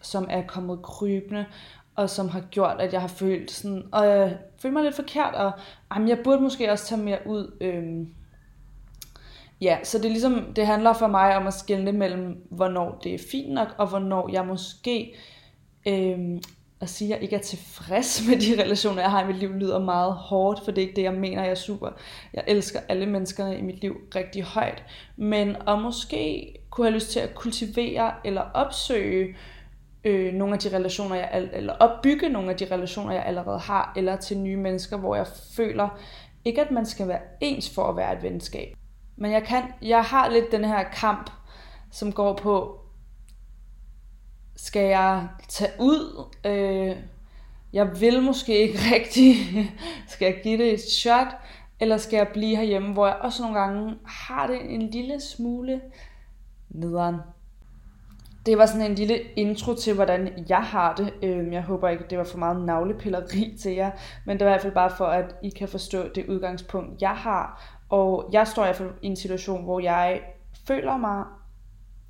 som 0.02 0.28
er 0.30 0.42
kommet 0.48 0.82
krybende, 0.82 1.46
og 1.96 2.10
som 2.10 2.30
har 2.30 2.42
gjort, 2.52 2.76
at 2.80 2.94
jeg 2.94 3.02
har 3.02 3.08
følt 3.08 3.52
sådan, 3.52 3.84
og 3.92 4.06
jeg 4.06 4.38
føler 4.58 4.74
mig 4.74 4.84
lidt 4.84 4.96
forkert, 4.96 5.36
og 5.36 5.52
jamen, 5.96 6.10
jeg 6.10 6.20
burde 6.24 6.42
måske 6.42 6.72
også 6.72 6.86
tage 6.86 7.02
mere 7.02 7.20
ud. 7.26 7.58
Øh, 7.62 8.08
ja, 9.62 9.78
så 9.84 9.98
det 9.98 10.06
er 10.06 10.10
ligesom, 10.10 10.54
det 10.56 10.66
handler 10.66 10.94
for 10.94 11.08
mig 11.08 11.36
om 11.38 11.48
at 11.48 11.54
skille 11.54 11.92
mellem, 11.92 12.48
hvornår 12.50 13.00
det 13.04 13.14
er 13.14 13.20
fint 13.32 13.54
nok, 13.54 13.76
og 13.78 13.88
hvornår 13.88 14.30
jeg 14.32 14.46
måske 14.46 15.16
øh, 15.88 16.40
at 16.82 16.90
sige, 16.90 17.14
at 17.14 17.16
jeg 17.16 17.24
ikke 17.24 17.36
er 17.36 17.42
tilfreds 17.42 18.22
med 18.30 18.38
de 18.38 18.64
relationer, 18.64 19.02
jeg 19.02 19.12
har 19.12 19.24
i 19.24 19.28
mit 19.28 19.36
liv, 19.36 19.54
lyder 19.54 19.80
meget 19.80 20.14
hårdt, 20.14 20.62
for 20.66 20.72
det 20.72 20.82
er 20.82 20.88
ikke 20.88 20.96
det, 20.96 21.04
jeg 21.04 21.14
mener, 21.14 21.42
jeg 21.42 21.52
er 21.52 21.56
super. 21.56 21.90
Jeg 22.34 22.44
elsker 22.48 22.80
alle 22.90 23.06
menneskerne 23.06 23.58
i 23.58 23.62
mit 23.62 23.82
liv 23.82 23.98
rigtig 24.16 24.44
højt, 24.44 24.84
men 25.16 25.56
at 25.68 25.82
måske 25.82 26.54
kunne 26.70 26.88
have 26.88 26.94
lyst 26.94 27.12
til 27.12 27.20
at 27.20 27.36
kultivere 27.36 28.14
eller 28.26 28.42
opsøge 28.54 29.36
øh, 30.04 30.34
nogle 30.34 30.54
af 30.54 30.60
de 30.60 30.76
relationer, 30.76 31.16
jeg, 31.16 31.50
eller 31.54 31.74
opbygge 31.74 32.30
nogle 32.30 32.52
af 32.52 32.58
de 32.58 32.68
relationer, 32.72 33.14
jeg 33.14 33.24
allerede 33.26 33.60
har, 33.60 33.94
eller 33.96 34.16
til 34.16 34.38
nye 34.38 34.58
mennesker, 34.58 34.98
hvor 34.98 35.16
jeg 35.16 35.28
føler 35.56 36.00
ikke, 36.46 36.62
at 36.62 36.72
man 36.72 36.86
skal 36.86 37.08
være 37.08 37.22
ens 37.42 37.76
for 37.76 37.84
at 37.90 37.96
være 37.96 38.18
et 38.18 38.24
venskab. 38.24 38.76
Men 39.16 39.32
jeg, 39.32 39.44
kan, 39.44 39.64
jeg 39.82 40.04
har 40.04 40.30
lidt 40.30 40.52
den 40.52 40.66
her 40.66 40.84
kamp, 40.84 41.32
som 41.92 42.12
går 42.12 42.34
på, 42.34 42.80
skal 44.58 44.84
jeg 44.84 45.28
tage 45.50 45.72
ud? 45.80 46.26
Øh, 46.46 46.96
jeg 47.74 48.02
vil 48.02 48.22
måske 48.22 48.58
ikke 48.58 48.78
rigtig. 48.96 49.36
skal 50.08 50.26
jeg 50.26 50.40
give 50.44 50.58
det 50.58 50.74
et 50.74 50.82
shot? 50.82 51.28
Eller 51.80 51.98
skal 51.98 52.18
jeg 52.18 52.28
blive 52.34 52.56
herhjemme, 52.56 52.94
hvor 52.94 53.08
jeg 53.08 53.16
også 53.16 53.42
nogle 53.42 53.60
gange 53.60 53.96
har 54.06 54.48
det 54.48 54.74
en 54.74 54.90
lille 54.90 55.22
smule 55.22 55.82
nederen. 56.70 57.16
Det 58.46 58.58
var 58.58 58.66
sådan 58.66 58.92
en 58.92 58.96
lille 58.96 59.20
intro 59.36 59.76
til, 59.76 59.94
hvordan 59.94 60.46
jeg 60.50 60.62
har 60.62 60.96
det. 60.96 61.14
Øhm, 61.24 61.54
jeg 61.54 61.62
håber 61.64 61.90
ikke, 61.90 62.04
det 62.10 62.18
var 62.18 62.24
for 62.24 62.38
meget 62.38 62.66
navlepilleri 62.66 63.54
til 63.62 63.72
jer, 63.72 63.92
men 64.26 64.40
det 64.40 64.46
var 64.46 64.52
i 64.52 64.54
hvert 64.54 64.62
fald 64.62 64.74
bare 64.74 64.92
for, 64.98 65.06
at 65.06 65.36
I 65.44 65.50
kan 65.50 65.68
forstå 65.68 66.08
det 66.16 66.26
udgangspunkt, 66.28 67.02
jeg 67.02 67.16
har. 67.16 67.78
Og 67.90 68.30
jeg 68.32 68.48
står 68.48 68.64
i 68.64 68.66
hvert 68.66 68.76
fald 68.76 68.92
i 69.02 69.08
en 69.08 69.16
situation, 69.16 69.64
hvor 69.64 69.80
jeg 69.80 70.22
føler 70.68 70.98
mig 70.98 71.24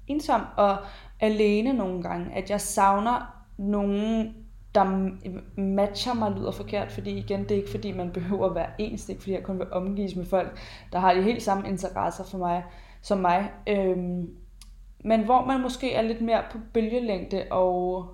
ensom, 0.07 0.41
og 0.57 0.77
alene 1.19 1.73
nogle 1.73 2.03
gange, 2.03 2.35
at 2.35 2.49
jeg 2.49 2.61
savner 2.61 3.43
nogen, 3.57 4.35
der 4.75 5.09
matcher 5.61 6.13
mig, 6.13 6.31
lyder 6.31 6.51
forkert, 6.51 6.91
fordi 6.91 7.17
igen, 7.17 7.43
det 7.43 7.51
er 7.51 7.55
ikke 7.55 7.71
fordi, 7.71 7.91
man 7.91 8.11
behøver 8.11 8.45
at 8.45 8.55
være 8.55 8.69
ens, 8.77 9.01
det 9.01 9.09
er 9.09 9.13
ikke 9.13 9.23
fordi, 9.23 9.33
jeg 9.33 9.43
kun 9.43 9.59
vil 9.59 9.73
omgives 9.73 10.15
med 10.15 10.25
folk, 10.25 10.59
der 10.91 10.99
har 10.99 11.13
de 11.13 11.21
helt 11.21 11.43
samme 11.43 11.69
interesser 11.69 12.23
for 12.23 12.37
mig, 12.37 12.63
som 13.01 13.17
mig. 13.17 13.51
Øhm, 13.67 14.29
men 15.03 15.23
hvor 15.25 15.45
man 15.45 15.61
måske 15.61 15.93
er 15.93 16.01
lidt 16.01 16.21
mere 16.21 16.43
på 16.51 16.57
bølgelængde, 16.73 17.43
og 17.51 18.05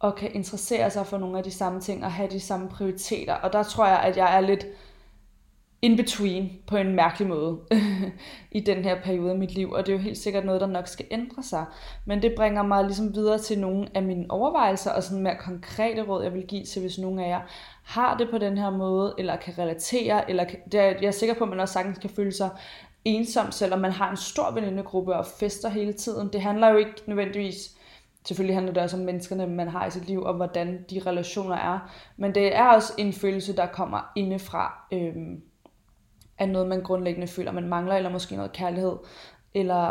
og 0.00 0.14
kan 0.16 0.30
interessere 0.34 0.90
sig 0.90 1.06
for 1.06 1.18
nogle 1.18 1.38
af 1.38 1.44
de 1.44 1.50
samme 1.50 1.80
ting 1.80 2.04
og 2.04 2.12
have 2.12 2.30
de 2.30 2.40
samme 2.40 2.68
prioriteter. 2.68 3.34
Og 3.34 3.52
der 3.52 3.62
tror 3.62 3.86
jeg, 3.86 4.00
at 4.00 4.16
jeg 4.16 4.36
er 4.36 4.40
lidt 4.40 4.66
in 5.82 5.96
between 5.96 6.50
på 6.66 6.76
en 6.76 6.94
mærkelig 6.94 7.28
måde 7.28 7.58
i 8.50 8.60
den 8.60 8.84
her 8.84 9.02
periode 9.02 9.30
af 9.30 9.38
mit 9.38 9.54
liv, 9.54 9.70
og 9.70 9.86
det 9.86 9.92
er 9.92 9.96
jo 9.96 10.02
helt 10.02 10.18
sikkert 10.18 10.44
noget, 10.44 10.60
der 10.60 10.66
nok 10.66 10.86
skal 10.86 11.06
ændre 11.10 11.42
sig. 11.42 11.64
Men 12.04 12.22
det 12.22 12.34
bringer 12.36 12.62
mig 12.62 12.84
ligesom 12.84 13.14
videre 13.14 13.38
til 13.38 13.58
nogle 13.58 13.88
af 13.94 14.02
mine 14.02 14.26
overvejelser 14.28 14.90
og 14.90 15.02
sådan 15.02 15.22
mere 15.22 15.36
konkrete 15.40 16.02
råd, 16.02 16.22
jeg 16.22 16.34
vil 16.34 16.46
give 16.46 16.64
til, 16.64 16.82
hvis 16.82 16.98
nogen 16.98 17.18
af 17.18 17.28
jer 17.28 17.40
har 17.84 18.16
det 18.16 18.30
på 18.30 18.38
den 18.38 18.58
her 18.58 18.70
måde, 18.70 19.14
eller 19.18 19.36
kan 19.36 19.58
relatere, 19.58 20.30
eller 20.30 20.44
kan, 20.44 20.58
det 20.72 20.80
er, 20.80 20.84
jeg 20.84 21.04
er 21.04 21.10
sikker 21.10 21.34
på, 21.34 21.44
at 21.44 21.50
man 21.50 21.60
også 21.60 21.72
sagtens 21.72 21.98
kan 21.98 22.10
føle 22.10 22.32
sig 22.32 22.50
ensom, 23.04 23.52
selvom 23.52 23.80
man 23.80 23.92
har 23.92 24.10
en 24.10 24.16
stor 24.16 24.50
venindegruppe 24.50 25.14
og 25.14 25.26
fester 25.26 25.68
hele 25.68 25.92
tiden. 25.92 26.28
Det 26.32 26.40
handler 26.40 26.68
jo 26.68 26.76
ikke 26.76 27.02
nødvendigvis 27.06 27.76
Selvfølgelig 28.24 28.56
handler 28.56 28.72
det 28.72 28.82
også 28.82 28.96
om 28.96 29.02
menneskerne, 29.02 29.46
man 29.46 29.68
har 29.68 29.86
i 29.86 29.90
sit 29.90 30.06
liv, 30.06 30.22
og 30.22 30.34
hvordan 30.34 30.84
de 30.90 31.02
relationer 31.06 31.56
er. 31.56 31.90
Men 32.16 32.34
det 32.34 32.56
er 32.56 32.64
også 32.64 32.92
en 32.98 33.12
følelse, 33.12 33.56
der 33.56 33.66
kommer 33.66 34.12
indefra, 34.16 34.86
øhm, 34.92 35.42
er 36.40 36.46
noget, 36.46 36.68
man 36.68 36.82
grundlæggende 36.82 37.26
føler, 37.26 37.52
man 37.52 37.68
mangler, 37.68 37.94
eller 37.94 38.10
måske 38.10 38.36
noget 38.36 38.52
kærlighed, 38.52 38.96
eller 39.54 39.86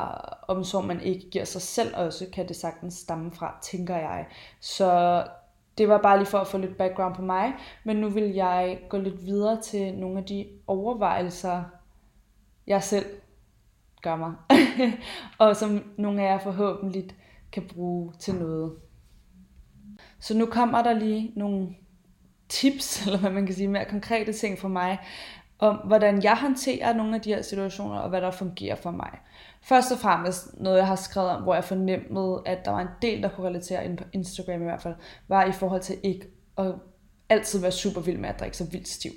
omsorg, 0.47 0.85
man 0.85 1.01
ikke 1.01 1.29
giver 1.29 1.45
sig 1.45 1.61
selv 1.61 1.95
også, 1.95 2.25
kan 2.33 2.47
det 2.47 2.55
sagtens 2.55 2.93
stamme 2.93 3.31
fra, 3.31 3.59
tænker 3.61 3.95
jeg. 3.95 4.25
Så 4.59 5.23
det 5.77 5.89
var 5.89 6.01
bare 6.01 6.17
lige 6.17 6.27
for 6.27 6.37
at 6.37 6.47
få 6.47 6.57
lidt 6.57 6.77
background 6.77 7.15
på 7.15 7.21
mig, 7.21 7.53
men 7.83 7.97
nu 7.97 8.09
vil 8.09 8.33
jeg 8.33 8.79
gå 8.89 8.97
lidt 8.97 9.25
videre 9.25 9.61
til 9.61 9.93
nogle 9.93 10.17
af 10.19 10.25
de 10.25 10.47
overvejelser, 10.67 11.63
jeg 12.67 12.83
selv 12.83 13.05
gør 14.01 14.15
mig, 14.15 14.33
og 15.47 15.55
som 15.55 15.83
nogle 15.97 16.21
af 16.21 16.25
jer 16.25 16.39
forhåbentlig 16.39 17.09
kan 17.51 17.63
bruge 17.73 18.13
til 18.19 18.35
noget. 18.35 18.75
Så 20.19 20.37
nu 20.37 20.45
kommer 20.45 20.83
der 20.83 20.93
lige 20.93 21.31
nogle 21.35 21.75
tips, 22.49 22.87
eller 23.05 23.19
hvad 23.19 23.31
man 23.31 23.45
kan 23.45 23.55
sige, 23.55 23.67
mere 23.67 23.85
konkrete 23.85 24.33
ting 24.33 24.59
for 24.59 24.67
mig, 24.67 24.99
om 25.59 25.75
hvordan 25.75 26.23
jeg 26.23 26.37
håndterer 26.37 26.93
nogle 26.93 27.15
af 27.15 27.21
de 27.21 27.33
her 27.33 27.41
situationer, 27.41 27.99
og 27.99 28.09
hvad 28.09 28.21
der 28.21 28.31
fungerer 28.31 28.75
for 28.75 28.91
mig. 28.91 29.09
Først 29.61 29.91
og 29.91 29.97
fremmest 29.97 30.59
noget, 30.59 30.77
jeg 30.77 30.87
har 30.87 30.95
skrevet 30.95 31.29
om, 31.29 31.41
hvor 31.41 31.53
jeg 31.53 31.63
fornemmede, 31.63 32.41
at 32.45 32.65
der 32.65 32.71
var 32.71 32.79
en 32.79 32.87
del, 33.01 33.23
der 33.23 33.29
kunne 33.29 33.47
relatere 33.47 33.85
ind 33.85 33.97
på 33.97 34.03
Instagram 34.13 34.61
i 34.61 34.63
hvert 34.63 34.81
fald, 34.81 34.95
var 35.27 35.45
i 35.45 35.51
forhold 35.51 35.81
til 35.81 35.97
ikke 36.03 36.27
at 36.57 36.73
altid 37.29 37.61
være 37.61 37.71
super 37.71 38.01
vild 38.01 38.17
med 38.17 38.29
at 38.29 38.39
drikke 38.39 38.57
så 38.57 38.65
vildt 38.71 38.87
stiv. 38.87 39.11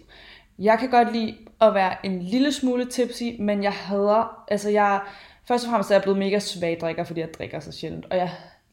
Jeg 0.58 0.78
kan 0.78 0.90
godt 0.90 1.12
lide 1.12 1.36
at 1.60 1.74
være 1.74 2.06
en 2.06 2.22
lille 2.22 2.52
smule 2.52 2.84
tipsy, 2.84 3.22
men 3.38 3.62
jeg 3.62 3.72
hader, 3.72 4.44
altså 4.48 4.70
jeg, 4.70 5.00
først 5.48 5.64
og 5.64 5.70
fremmest 5.70 5.90
er 5.90 5.94
jeg 5.94 6.02
blevet 6.02 6.18
mega 6.18 6.38
svag 6.38 6.78
drikker, 6.80 7.04
fordi 7.04 7.20
jeg 7.20 7.34
drikker 7.34 7.60
så 7.60 7.72
sjældent, 7.72 8.06
og 8.10 8.16
jeg 8.16 8.30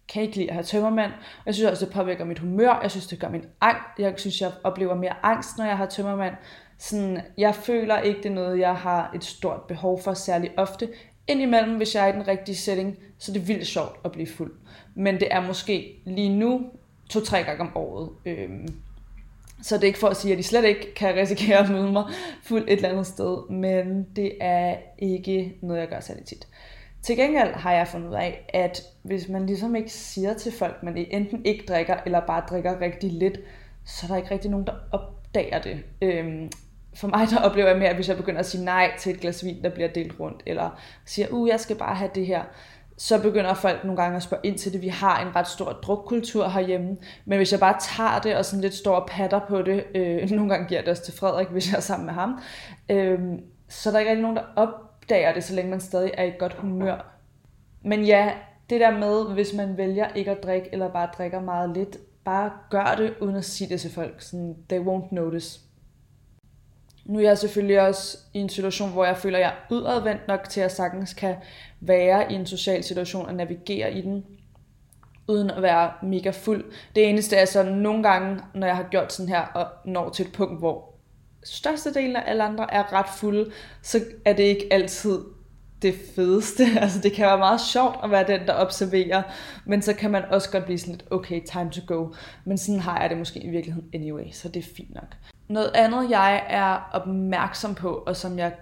kan 0.08 0.22
ikke 0.22 0.36
lide 0.36 0.50
at 0.50 0.54
have 0.54 0.64
tømmermand. 0.64 1.12
Jeg 1.46 1.54
synes 1.54 1.72
også, 1.72 1.86
det 1.86 1.94
påvirker 1.94 2.26
mit 2.26 2.40
humør. 2.40 2.80
Jeg 2.82 2.92
synes, 2.92 3.08
det 3.08 3.20
gør 3.20 3.30
min 3.30 3.46
angst. 3.62 4.00
Jeg 4.00 4.14
synes, 4.18 4.42
jeg 4.42 4.52
oplever 4.64 4.96
mere 4.96 5.14
angst, 5.24 5.58
når 5.58 5.66
jeg 5.66 5.78
har 5.78 5.86
tømmermand. 5.86 6.36
Sådan, 6.80 7.22
jeg 7.38 7.56
føler 7.56 8.00
ikke, 8.00 8.18
det 8.18 8.30
er 8.30 8.34
noget, 8.34 8.60
jeg 8.60 8.76
har 8.76 9.12
et 9.16 9.24
stort 9.24 9.62
behov 9.62 10.02
for 10.02 10.14
særlig 10.14 10.52
ofte. 10.58 10.90
Indimellem, 11.28 11.78
hvis 11.78 11.96
jeg 11.96 12.10
er 12.10 12.14
i 12.14 12.16
den 12.16 12.28
rigtige 12.28 12.56
setting, 12.56 12.98
så 13.18 13.32
det 13.34 13.42
er 13.42 13.46
vildt 13.46 13.68
sjovt 13.68 14.00
at 14.06 14.12
blive 14.12 14.28
fuld. 14.28 14.54
Men 14.96 15.20
det 15.20 15.28
er 15.32 15.48
måske 15.48 16.02
lige 16.06 16.30
nu 16.30 16.62
to-tre 17.10 17.44
gange 17.44 17.62
om 17.62 17.78
året. 17.78 18.10
Øhm, 18.26 18.74
så 19.62 19.76
det 19.76 19.84
er 19.84 19.88
ikke 19.88 20.00
for 20.00 20.08
at 20.08 20.18
sige, 20.18 20.32
at 20.32 20.38
de 20.38 20.44
slet 20.44 20.66
ikke 20.66 20.94
kan 20.94 21.16
risikere 21.16 21.58
at 21.58 21.70
møde 21.70 21.92
mig 21.92 22.04
fuld 22.44 22.64
et 22.64 22.72
eller 22.74 22.90
andet 22.90 23.08
sted, 23.08 23.50
men 23.50 24.08
det 24.16 24.32
er 24.42 24.76
ikke 24.98 25.56
noget, 25.62 25.80
jeg 25.80 25.90
gør 25.90 26.00
særlig 26.00 26.26
tit. 26.26 26.48
Til 27.02 27.18
gengæld 27.18 27.54
har 27.54 27.72
jeg 27.72 27.88
fundet 27.88 28.10
ud 28.10 28.16
af, 28.16 28.46
at 28.54 28.82
hvis 29.02 29.30
man 29.30 29.46
ligesom 29.46 29.76
ikke 29.76 29.92
siger 29.92 30.34
til 30.34 30.52
folk, 30.52 30.76
at 30.78 30.84
man 30.84 31.08
enten 31.12 31.46
ikke 31.46 31.66
drikker, 31.68 31.98
eller 32.06 32.20
bare 32.20 32.44
drikker 32.50 32.82
rigtig 32.82 33.12
lidt, 33.12 33.40
så 33.86 34.06
er 34.06 34.08
der 34.08 34.18
ikke 34.18 34.32
rigtig 34.32 34.52
nogen, 34.52 34.68
der 34.68 34.74
opdager 34.92 35.62
det. 35.62 35.84
Øhm, 36.02 36.50
for 37.00 37.08
mig 37.08 37.28
der 37.32 37.42
oplever 37.42 37.68
jeg 37.70 37.78
mere, 37.78 37.90
at 37.90 37.96
hvis 37.96 38.10
jeg 38.10 38.18
begynder 38.18 38.40
at 38.40 38.46
sige 38.46 38.66
nej 38.66 38.92
til 39.00 39.14
et 39.14 39.20
glas 39.20 39.46
vin, 39.46 39.64
der 39.64 39.70
bliver 39.70 39.88
delt 39.88 40.20
rundt, 40.20 40.44
eller 40.46 40.80
siger, 41.06 41.28
uh, 41.32 41.50
jeg 41.50 41.60
skal 41.60 41.76
bare 41.76 41.96
have 41.96 42.12
det 42.16 42.26
her, 42.26 42.44
så 42.98 43.22
begynder 43.22 43.54
folk 43.54 43.84
nogle 43.84 44.02
gange 44.02 44.16
at 44.16 44.24
spørge 44.24 44.46
ind 44.46 44.58
til 44.58 44.74
det. 44.74 44.82
Vi 44.82 44.88
har 44.88 45.22
en 45.22 45.36
ret 45.36 45.48
stor 45.48 45.72
drukkultur 45.72 46.48
herhjemme, 46.48 46.98
men 47.26 47.38
hvis 47.38 47.52
jeg 47.52 47.60
bare 47.60 47.76
tager 47.82 48.20
det 48.20 48.36
og 48.36 48.46
sådan 48.46 48.62
lidt 48.62 48.74
står 48.74 48.96
og 48.96 49.10
patter 49.10 49.40
på 49.50 49.62
det, 49.62 49.84
øh, 49.96 50.32
nogle 50.32 50.50
gange 50.50 50.68
giver 50.68 50.82
det 50.82 50.90
også 50.90 51.04
til 51.04 51.18
Frederik, 51.18 51.48
hvis 51.48 51.72
jeg 51.72 51.78
er 51.78 51.82
sammen 51.82 52.06
med 52.06 52.14
ham, 52.14 52.40
øh, 52.90 53.20
så 53.70 53.90
der 53.90 53.96
er 53.96 54.00
ikke 54.00 54.12
rigtig 54.12 54.22
nogen, 54.22 54.38
der 54.38 54.44
opdager 54.56 55.34
det, 55.34 55.44
så 55.44 55.56
længe 55.56 55.72
man 55.72 55.80
stadig 55.80 56.12
er 56.14 56.24
i 56.24 56.32
godt 56.40 56.54
humør. 56.54 57.16
Men 57.82 58.04
ja, 58.06 58.32
det 58.70 58.80
der 58.80 58.92
med, 58.92 59.34
hvis 59.34 59.54
man 59.54 59.78
vælger 59.78 60.08
ikke 60.16 60.32
at 60.32 60.44
drikke, 60.44 60.70
eller 60.72 60.90
bare 60.90 61.10
drikker 61.18 61.42
meget 61.42 61.70
lidt, 61.70 61.98
bare 62.26 62.52
gør 62.70 62.96
det, 62.98 63.14
uden 63.22 63.36
at 63.36 63.46
sige 63.46 63.70
det 63.70 63.82
til 63.82 63.92
folk. 63.92 64.22
Sådan, 64.22 64.56
they 64.70 64.80
won't 64.80 65.16
notice. 65.16 65.60
Nu 67.10 67.20
er 67.20 67.24
jeg 67.24 67.38
selvfølgelig 67.38 67.82
også 67.82 68.18
i 68.34 68.40
en 68.40 68.50
situation, 68.50 68.92
hvor 68.92 69.06
jeg 69.06 69.18
føler, 69.18 69.38
at 69.38 69.44
jeg 69.44 69.50
er 69.50 69.74
udadvendt 69.76 70.28
nok 70.28 70.50
til, 70.50 70.60
at 70.60 70.64
jeg 70.64 70.72
sagtens 70.72 71.14
kan 71.14 71.36
være 71.80 72.32
i 72.32 72.36
en 72.36 72.46
social 72.46 72.84
situation 72.84 73.26
og 73.26 73.34
navigere 73.34 73.94
i 73.94 74.02
den, 74.02 74.26
uden 75.28 75.50
at 75.50 75.62
være 75.62 75.92
mega 76.04 76.30
fuld. 76.30 76.66
Det 76.96 77.10
eneste 77.10 77.36
er 77.36 77.46
så 77.46 77.64
nogle 77.64 78.04
gange, 78.04 78.40
når 78.56 78.68
jeg 78.68 78.76
har 78.76 78.88
gjort 78.92 79.14
sådan 79.14 79.30
her, 79.30 79.42
og 79.42 79.68
når 79.86 80.10
til 80.10 80.26
et 80.26 80.32
punkt, 80.32 80.60
hvor 80.60 80.94
størstedelen 81.44 82.16
af 82.16 82.24
alle 82.26 82.44
andre 82.44 82.74
er 82.74 82.94
ret 82.94 83.10
fulde, 83.18 83.52
så 83.82 84.00
er 84.26 84.34
det 84.34 84.44
ikke 84.44 84.68
altid 84.72 85.20
det 85.82 85.96
fedeste. 86.16 86.64
Altså 86.82 87.00
det 87.02 87.14
kan 87.14 87.26
være 87.26 87.38
meget 87.38 87.62
sjovt 87.62 87.96
at 88.04 88.12
være 88.12 88.28
den, 88.28 88.48
der 88.48 88.54
observerer, 88.54 89.24
men 89.66 89.82
så 89.82 89.94
kan 89.94 90.12
man 90.12 90.26
også 90.26 90.52
godt 90.52 90.66
blive 90.66 90.80
sådan 90.80 90.94
lidt, 90.94 91.08
okay, 91.12 91.42
time 91.46 91.70
to 91.72 91.82
go. 91.96 92.14
Men 92.46 92.58
sådan 92.58 92.80
har 92.80 93.02
jeg 93.02 93.10
det 93.10 93.18
måske 93.18 93.40
i 93.40 93.50
virkeligheden 93.50 93.90
anyway, 93.94 94.32
så 94.32 94.50
det 94.50 94.60
er 94.60 94.76
fint 94.76 94.94
nok. 94.94 95.16
Noget 95.50 95.72
andet, 95.76 96.10
jeg 96.10 96.46
er 96.50 96.90
opmærksom 96.92 97.76
på, 97.76 97.90
og 97.90 98.16
som 98.16 98.38
jeg 98.38 98.56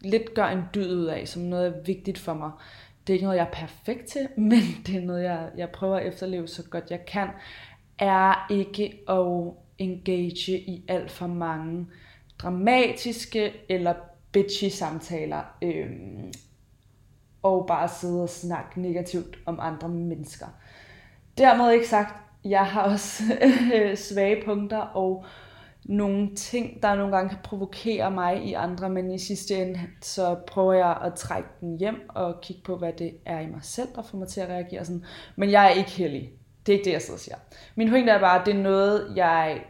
lidt 0.00 0.34
gør 0.34 0.46
en 0.46 0.62
dyd 0.74 0.96
ud 0.96 1.04
af, 1.04 1.28
som 1.28 1.42
noget 1.42 1.66
er 1.66 1.82
vigtigt 1.86 2.18
for 2.18 2.34
mig, 2.34 2.50
det 3.06 3.12
er 3.12 3.14
ikke 3.14 3.24
noget, 3.24 3.38
jeg 3.38 3.46
er 3.46 3.66
perfekt 3.66 4.06
til, 4.06 4.28
men 4.50 4.60
det 4.86 4.96
er 4.96 5.06
noget, 5.06 5.24
jeg, 5.24 5.50
jeg 5.56 5.70
prøver 5.70 5.96
at 5.96 6.06
efterleve 6.06 6.48
så 6.48 6.62
godt 6.62 6.90
jeg 6.90 7.06
kan, 7.06 7.28
er 7.98 8.46
ikke 8.50 9.00
at 9.08 9.54
engage 9.78 10.58
i 10.58 10.84
alt 10.88 11.10
for 11.10 11.26
mange 11.26 11.86
dramatiske 12.38 13.52
eller 13.68 13.94
bitchy 14.32 14.68
samtaler, 14.68 15.42
øhm, 15.62 16.32
og 17.42 17.66
bare 17.66 17.88
sidde 17.88 18.22
og 18.22 18.28
snakke 18.28 18.80
negativt 18.80 19.38
om 19.46 19.58
andre 19.60 19.88
mennesker. 19.88 20.46
Dermed 21.38 21.72
ikke 21.72 21.88
sagt, 21.88 22.16
jeg 22.44 22.66
har 22.66 22.82
også 22.82 23.22
øh, 23.74 23.96
svage 23.96 24.42
punkter, 24.44 24.78
og 24.78 25.24
nogle 25.84 26.34
ting, 26.34 26.82
der 26.82 26.94
nogle 26.94 27.16
gange 27.16 27.28
kan 27.28 27.38
provokere 27.44 28.10
mig 28.10 28.44
i 28.44 28.52
andre, 28.52 28.90
men 28.90 29.10
i 29.10 29.18
sidste 29.18 29.54
ende, 29.54 29.80
så 30.02 30.36
prøver 30.46 30.72
jeg 30.72 30.98
at 31.04 31.14
trække 31.14 31.48
den 31.60 31.78
hjem 31.78 32.08
og 32.08 32.40
kigge 32.40 32.62
på, 32.62 32.76
hvad 32.76 32.92
det 32.92 33.16
er 33.26 33.40
i 33.40 33.46
mig 33.46 33.60
selv, 33.62 33.88
der 33.94 34.02
får 34.02 34.18
mig 34.18 34.28
til 34.28 34.40
at 34.40 34.48
reagere 34.48 34.84
sådan. 34.84 35.04
Men 35.36 35.50
jeg 35.50 35.64
er 35.66 35.70
ikke 35.70 35.90
heldig. 35.90 36.30
Det 36.66 36.72
er 36.72 36.76
ikke 36.76 36.84
det, 36.84 36.92
jeg 36.92 37.02
sidder 37.02 37.16
og 37.16 37.20
siger. 37.20 37.36
Min 37.74 37.90
pointe 37.90 38.12
er 38.12 38.20
bare, 38.20 38.40
at 38.40 38.46
det 38.46 38.54
er 38.54 38.62
noget, 38.62 39.12
jeg 39.16 39.62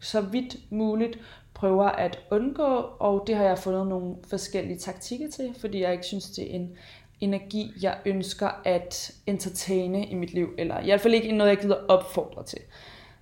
så 0.00 0.20
vidt 0.20 0.56
muligt 0.70 1.18
prøver 1.54 1.84
at 1.84 2.18
undgå, 2.30 2.76
og 3.00 3.24
det 3.26 3.36
har 3.36 3.44
jeg 3.44 3.58
fundet 3.58 3.86
nogle 3.86 4.14
forskellige 4.28 4.78
taktikker 4.78 5.30
til, 5.30 5.54
fordi 5.60 5.82
jeg 5.82 5.92
ikke 5.92 6.04
synes, 6.04 6.30
det 6.30 6.50
er 6.50 6.54
en 6.54 6.76
energi, 7.20 7.72
jeg 7.82 7.98
ønsker 8.04 8.48
at 8.64 9.12
entertaine 9.26 10.06
i 10.06 10.14
mit 10.14 10.32
liv, 10.34 10.48
eller 10.58 10.80
i 10.80 10.84
hvert 10.84 11.00
fald 11.00 11.14
ikke 11.14 11.32
noget, 11.32 11.50
jeg 11.50 11.58
gider 11.58 11.86
opfordre 11.88 12.42
til. 12.44 12.58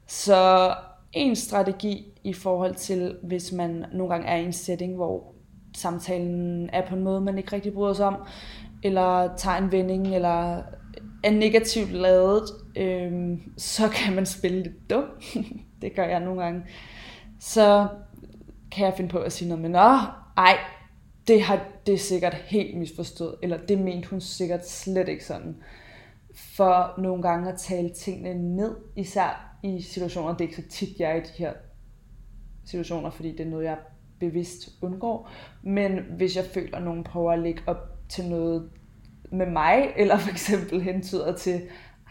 Så 0.07 0.75
en 1.12 1.36
strategi 1.36 2.06
i 2.24 2.32
forhold 2.32 2.74
til, 2.74 3.16
hvis 3.22 3.52
man 3.52 3.84
nogle 3.92 4.14
gange 4.14 4.28
er 4.28 4.36
i 4.36 4.44
en 4.44 4.52
setting, 4.52 4.96
hvor 4.96 5.34
samtalen 5.76 6.70
er 6.72 6.88
på 6.88 6.94
en 6.94 7.02
måde, 7.02 7.20
man 7.20 7.38
ikke 7.38 7.52
rigtig 7.52 7.72
bryder 7.72 7.94
sig 7.94 8.06
om, 8.06 8.16
eller 8.82 9.36
tager 9.36 9.56
en 9.56 9.72
vending, 9.72 10.14
eller 10.14 10.62
er 11.24 11.30
negativt 11.30 11.92
lavet, 11.92 12.42
øhm, 12.76 13.52
så 13.56 13.88
kan 13.88 14.14
man 14.14 14.26
spille 14.26 14.62
lidt 14.62 14.90
dum. 14.90 15.04
det 15.82 15.94
gør 15.94 16.04
jeg 16.04 16.20
nogle 16.20 16.42
gange. 16.42 16.62
Så 17.40 17.88
kan 18.72 18.86
jeg 18.86 18.94
finde 18.96 19.10
på 19.10 19.18
at 19.18 19.32
sige 19.32 19.48
noget 19.48 19.62
med, 19.62 19.70
nå, 19.70 19.96
ej, 20.36 20.56
det 21.28 21.42
har 21.42 21.60
det 21.86 21.94
er 21.94 21.98
sikkert 21.98 22.34
helt 22.34 22.78
misforstået, 22.78 23.34
eller 23.42 23.58
det 23.58 23.78
mente 23.78 24.08
hun 24.08 24.20
sikkert 24.20 24.68
slet 24.68 25.08
ikke 25.08 25.24
sådan. 25.24 25.56
For 26.34 27.00
nogle 27.00 27.22
gange 27.22 27.52
at 27.52 27.58
tale 27.58 27.90
tingene 27.90 28.56
ned, 28.56 28.76
især 28.96 29.50
i 29.62 29.82
situationer, 29.82 30.32
det 30.32 30.40
er 30.40 30.48
ikke 30.48 30.62
så 30.62 30.68
tit, 30.68 30.98
jeg 30.98 31.10
er 31.10 31.14
i 31.14 31.20
de 31.20 31.32
her 31.38 31.52
situationer, 32.64 33.10
fordi 33.10 33.32
det 33.32 33.40
er 33.40 33.50
noget, 33.50 33.64
jeg 33.64 33.78
bevidst 34.20 34.68
undgår. 34.82 35.30
Men 35.62 35.98
hvis 36.16 36.36
jeg 36.36 36.44
føler, 36.44 36.76
at 36.76 36.82
nogen 36.82 37.04
prøver 37.04 37.32
at 37.32 37.38
lægge 37.38 37.62
op 37.66 37.90
til 38.08 38.28
noget 38.28 38.70
med 39.32 39.46
mig, 39.46 39.88
eller 39.96 40.18
for 40.18 40.30
eksempel 40.30 40.82
hentyder 40.82 41.36
til, 41.36 41.62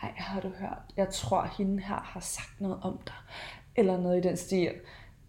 ej, 0.04 0.12
har 0.18 0.42
du 0.42 0.50
hørt, 0.60 0.82
jeg 0.98 1.10
tror, 1.10 1.50
hende 1.58 1.84
her 1.84 2.02
har 2.04 2.20
sagt 2.20 2.62
noget 2.62 2.78
om 2.82 3.00
dig, 3.06 3.16
eller 3.76 4.02
noget 4.02 4.26
i 4.26 4.28
den 4.28 4.38
stil, 4.38 4.72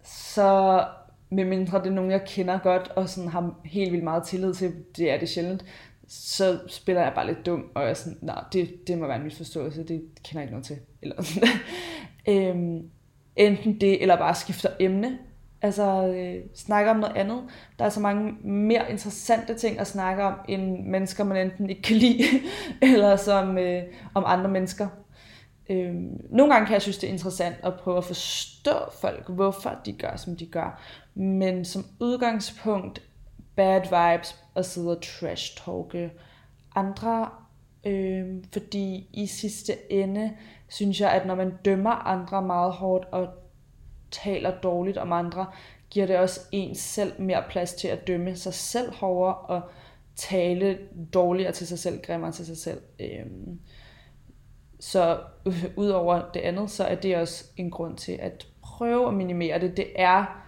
så 0.03 0.85
medmindre 1.29 1.79
det 1.79 1.87
er 1.87 1.91
nogen, 1.91 2.11
jeg 2.11 2.23
kender 2.27 2.59
godt, 2.59 2.87
og 2.87 3.09
sådan 3.09 3.29
har 3.29 3.55
helt 3.65 3.91
vildt 3.91 4.03
meget 4.03 4.23
tillid 4.23 4.53
til, 4.53 4.73
det 4.97 5.11
er 5.11 5.19
det 5.19 5.29
sjældent, 5.29 5.65
så 6.07 6.59
spiller 6.67 7.01
jeg 7.01 7.11
bare 7.15 7.27
lidt 7.27 7.45
dum, 7.45 7.71
og 7.75 7.81
jeg 7.81 7.89
er 7.89 7.93
sådan, 7.93 8.17
nej, 8.21 8.43
det, 8.53 8.87
det 8.87 8.97
må 8.97 9.07
være 9.07 9.17
en 9.17 9.23
misforståelse, 9.23 9.83
det 9.83 10.01
kender 10.23 10.41
jeg 10.41 10.41
ikke 10.41 10.51
noget 10.51 10.65
til. 10.65 10.77
Eller 11.01 11.15
Øhm, 12.29 12.89
enten 13.35 13.81
det, 13.81 14.01
eller 14.01 14.17
bare 14.17 14.35
skifter 14.35 14.69
emne. 14.79 15.17
Altså 15.61 16.07
øh, 16.07 16.43
snakker 16.55 16.91
om 16.91 16.97
noget 16.97 17.15
andet. 17.15 17.43
Der 17.79 17.85
er 17.85 17.89
så 17.89 17.99
mange 17.99 18.31
mere 18.43 18.91
interessante 18.91 19.53
ting 19.53 19.79
at 19.79 19.87
snakke 19.87 20.23
om, 20.23 20.33
end 20.49 20.85
mennesker, 20.85 21.23
man 21.23 21.37
enten 21.37 21.69
ikke 21.69 21.81
kan 21.81 21.95
lide, 21.95 22.23
eller 22.93 23.15
som 23.15 23.57
øh, 23.57 23.83
om 24.13 24.23
andre 24.27 24.49
mennesker. 24.49 24.87
Øh, 25.69 25.95
nogle 26.29 26.53
gange 26.53 26.65
kan 26.65 26.73
jeg 26.73 26.81
synes, 26.81 26.97
det 26.97 27.07
er 27.07 27.13
interessant 27.13 27.55
at 27.63 27.73
prøve 27.73 27.97
at 27.97 28.03
forstå 28.03 28.73
folk, 29.01 29.29
hvorfor 29.29 29.79
de 29.85 29.93
gør, 29.93 30.15
som 30.15 30.35
de 30.35 30.45
gør. 30.45 30.81
Men 31.15 31.65
som 31.65 31.85
udgangspunkt, 31.99 33.01
bad 33.55 33.81
vibes 33.81 34.35
og 34.55 34.65
sidde 34.65 34.89
og 34.89 35.01
trash-talke 35.01 36.11
andre. 36.75 37.29
Øh, 37.85 38.25
fordi 38.53 39.09
i 39.13 39.27
sidste 39.27 39.91
ende, 39.91 40.31
synes 40.71 41.01
jeg, 41.01 41.11
at 41.11 41.27
når 41.27 41.35
man 41.35 41.53
dømmer 41.65 41.91
andre 41.91 42.41
meget 42.41 42.73
hårdt 42.73 43.05
og 43.11 43.27
taler 44.11 44.59
dårligt 44.61 44.97
om 44.97 45.11
andre, 45.11 45.45
giver 45.89 46.05
det 46.05 46.17
også 46.17 46.39
en 46.51 46.75
selv 46.75 47.21
mere 47.21 47.43
plads 47.49 47.73
til 47.73 47.87
at 47.87 48.07
dømme 48.07 48.35
sig 48.35 48.53
selv 48.53 48.93
hårdere 48.93 49.35
og 49.35 49.61
tale 50.15 50.79
dårligere 51.13 51.51
til 51.51 51.67
sig 51.67 51.79
selv, 51.79 52.01
grimmere 52.01 52.31
til 52.31 52.45
sig 52.45 52.57
selv. 52.57 52.81
Øhm, 52.99 53.59
så 54.79 55.19
øh, 55.45 55.65
udover 55.83 56.31
det 56.33 56.39
andet, 56.39 56.71
så 56.71 56.83
er 56.83 56.95
det 56.95 57.17
også 57.17 57.45
en 57.57 57.71
grund 57.71 57.97
til 57.97 58.17
at 58.21 58.47
prøve 58.61 59.07
at 59.07 59.13
minimere 59.13 59.59
det. 59.59 59.77
Det 59.77 59.87
er, 59.95 60.43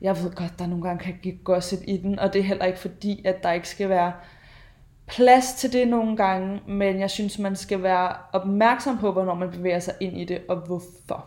jeg 0.00 0.16
ved 0.16 0.34
godt, 0.34 0.58
der 0.58 0.66
nogle 0.66 0.84
gange 0.84 1.04
kan 1.04 1.18
give 1.22 1.38
gossip 1.44 1.80
i 1.84 1.96
den, 1.96 2.18
og 2.18 2.32
det 2.32 2.38
er 2.38 2.44
heller 2.44 2.64
ikke 2.64 2.78
fordi, 2.78 3.22
at 3.24 3.42
der 3.42 3.52
ikke 3.52 3.68
skal 3.68 3.88
være 3.88 4.12
plads 5.08 5.54
til 5.54 5.72
det 5.72 5.88
nogle 5.88 6.16
gange, 6.16 6.60
men 6.66 7.00
jeg 7.00 7.10
synes, 7.10 7.38
man 7.38 7.56
skal 7.56 7.82
være 7.82 8.16
opmærksom 8.32 8.98
på, 8.98 9.12
hvornår 9.12 9.34
man 9.34 9.50
bevæger 9.50 9.78
sig 9.78 9.94
ind 10.00 10.18
i 10.18 10.24
det, 10.24 10.42
og 10.48 10.56
hvorfor 10.56 11.26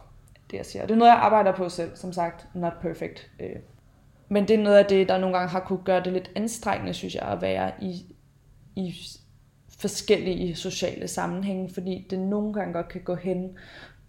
det, 0.52 0.58
jeg 0.58 0.66
siger. 0.66 0.86
Det 0.86 0.94
er 0.94 0.98
noget, 0.98 1.12
jeg 1.12 1.20
arbejder 1.20 1.56
på 1.56 1.70
selv, 1.70 1.96
som 1.96 2.14
sagt, 2.14 2.48
not 2.54 2.74
perfect. 2.82 3.32
Øh. 3.40 3.56
Men 4.30 4.48
det 4.48 4.60
er 4.60 4.64
noget 4.64 4.78
af 4.78 4.86
det, 4.86 5.10
der 5.10 5.18
nogle 5.18 5.38
gange 5.38 5.52
har 5.52 5.60
kunne 5.60 5.84
gøre 5.86 6.04
det 6.04 6.14
lidt 6.14 6.32
anstrengende, 6.36 6.94
synes 6.94 7.16
jeg, 7.16 7.24
at 7.24 7.42
være 7.42 7.72
i, 7.82 8.16
i 8.76 8.96
forskellige 9.80 10.56
sociale 10.56 11.08
sammenhænge, 11.08 11.74
fordi 11.74 12.08
det 12.10 12.20
nogle 12.20 12.54
gange 12.54 12.74
godt 12.74 12.88
kan 12.88 13.02
gå 13.02 13.16
hen 13.16 13.58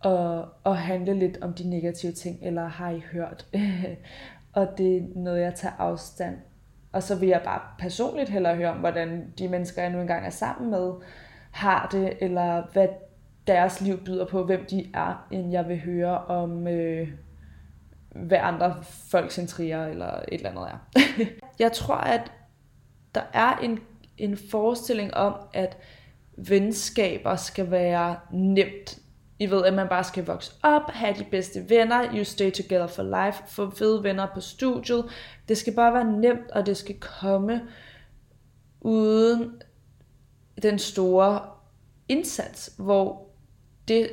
og, 0.00 0.48
og 0.64 0.78
handle 0.78 1.18
lidt 1.18 1.38
om 1.42 1.54
de 1.54 1.70
negative 1.70 2.12
ting, 2.12 2.38
eller 2.42 2.66
har 2.66 2.90
I 2.90 3.02
hørt? 3.12 3.46
og 4.52 4.68
det 4.78 4.96
er 4.96 5.02
noget, 5.14 5.40
jeg 5.40 5.54
tager 5.54 5.74
afstand. 5.78 6.36
Og 6.92 7.02
så 7.02 7.14
vil 7.14 7.28
jeg 7.28 7.40
bare 7.44 7.60
personligt 7.78 8.28
hellere 8.28 8.56
høre 8.56 8.70
om, 8.70 8.76
hvordan 8.76 9.32
de 9.38 9.48
mennesker, 9.48 9.82
jeg 9.82 9.90
nu 9.90 10.00
engang 10.00 10.26
er 10.26 10.30
sammen 10.30 10.70
med, 10.70 10.92
har 11.50 11.88
det, 11.92 12.16
eller 12.20 12.62
hvad 12.72 12.88
deres 13.46 13.80
liv 13.80 14.04
byder 14.04 14.26
på, 14.26 14.44
hvem 14.44 14.66
de 14.70 14.90
er, 14.94 15.26
end 15.30 15.52
jeg 15.52 15.68
vil 15.68 15.80
høre 15.80 16.18
om, 16.18 16.68
øh, 16.68 17.08
hvad 18.14 18.38
andre 18.40 18.76
folks 19.10 19.38
intriger 19.38 19.86
eller 19.86 20.06
et 20.06 20.24
eller 20.30 20.50
andet 20.50 20.64
er. 20.64 21.00
jeg 21.64 21.72
tror, 21.72 21.94
at 21.94 22.32
der 23.14 23.22
er 23.32 23.56
en, 23.56 23.78
en 24.18 24.38
forestilling 24.50 25.14
om, 25.14 25.34
at 25.54 25.78
venskaber 26.36 27.36
skal 27.36 27.70
være 27.70 28.16
nemt. 28.32 28.98
I 29.38 29.50
ved, 29.50 29.64
at 29.64 29.74
man 29.74 29.88
bare 29.88 30.04
skal 30.04 30.26
vokse 30.26 30.52
op, 30.62 30.90
have 30.90 31.14
de 31.18 31.24
bedste 31.30 31.64
venner, 31.68 32.16
you 32.16 32.24
stay 32.24 32.50
together 32.50 32.86
for 32.86 33.02
life, 33.02 33.42
få 33.46 33.70
fede 33.70 34.02
venner 34.02 34.26
på 34.34 34.40
studiet. 34.40 35.04
Det 35.48 35.58
skal 35.58 35.74
bare 35.74 35.94
være 35.94 36.12
nemt, 36.12 36.50
og 36.50 36.66
det 36.66 36.76
skal 36.76 37.00
komme 37.00 37.62
uden 38.80 39.52
den 40.62 40.78
store 40.78 41.40
indsats, 42.08 42.74
hvor 42.78 43.28
det 43.88 44.10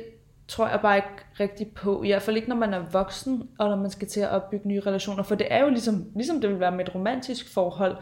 tror 0.48 0.68
jeg 0.68 0.80
bare 0.80 0.96
ikke 0.96 1.08
rigtig 1.40 1.72
på. 1.74 2.02
I 2.02 2.08
hvert 2.08 2.22
fald 2.22 2.36
ikke, 2.36 2.48
når 2.48 2.56
man 2.56 2.74
er 2.74 2.84
voksen, 2.92 3.48
og 3.58 3.68
når 3.68 3.76
man 3.76 3.90
skal 3.90 4.08
til 4.08 4.20
at 4.20 4.28
opbygge 4.28 4.68
nye 4.68 4.80
relationer. 4.80 5.22
For 5.22 5.34
det 5.34 5.46
er 5.50 5.62
jo 5.62 5.68
ligesom, 5.68 6.06
ligesom 6.14 6.40
det 6.40 6.50
vil 6.50 6.60
være 6.60 6.72
med 6.72 6.88
et 6.88 6.94
romantisk 6.94 7.54
forhold. 7.54 7.96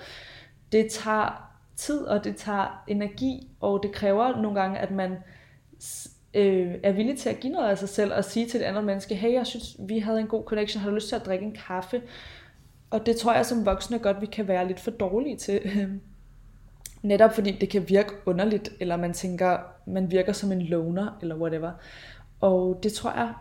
Det 0.73 0.87
tager 0.91 1.51
tid, 1.77 2.01
og 2.01 2.25
det 2.25 2.37
tager 2.37 2.85
energi, 2.89 3.51
og 3.61 3.81
det 3.83 3.93
kræver 3.93 4.43
nogle 4.43 4.61
gange, 4.61 4.79
at 4.79 4.91
man 4.91 5.17
øh, 6.35 6.75
er 6.83 6.93
villig 6.93 7.19
til 7.19 7.29
at 7.29 7.41
give 7.41 7.53
noget 7.53 7.71
af 7.71 7.79
sig 7.79 7.89
selv, 7.89 8.13
og 8.15 8.25
sige 8.25 8.47
til 8.47 8.61
et 8.61 8.65
andet 8.65 8.85
menneske, 8.85 9.15
hey, 9.15 9.33
jeg 9.33 9.47
synes, 9.47 9.77
vi 9.79 9.99
havde 9.99 10.21
en 10.21 10.27
god 10.27 10.45
connection, 10.45 10.83
har 10.83 10.91
du 10.91 10.95
lyst 10.95 11.09
til 11.09 11.17
at 11.17 11.27
drikke 11.27 11.45
en 11.45 11.57
kaffe? 11.67 12.03
Og 12.91 13.07
det 13.07 13.17
tror 13.17 13.35
jeg 13.35 13.47
som 13.47 13.67
voksne 13.67 13.99
godt, 13.99 14.21
vi 14.21 14.27
kan 14.27 14.49
være 14.49 14.67
lidt 14.67 14.81
for 14.81 14.91
dårlige 14.91 15.37
til. 15.37 15.61
Netop 17.03 17.35
fordi 17.35 17.51
det 17.51 17.69
kan 17.69 17.89
virke 17.89 18.13
underligt, 18.27 18.73
eller 18.81 18.97
man 18.97 19.13
tænker, 19.13 19.59
man 19.87 20.11
virker 20.11 20.33
som 20.33 20.53
en 20.53 20.63
loner, 20.63 21.19
eller 21.23 21.37
whatever. 21.37 21.73
Og 22.41 22.81
det 22.83 22.93
tror 22.93 23.13
jeg 23.13 23.33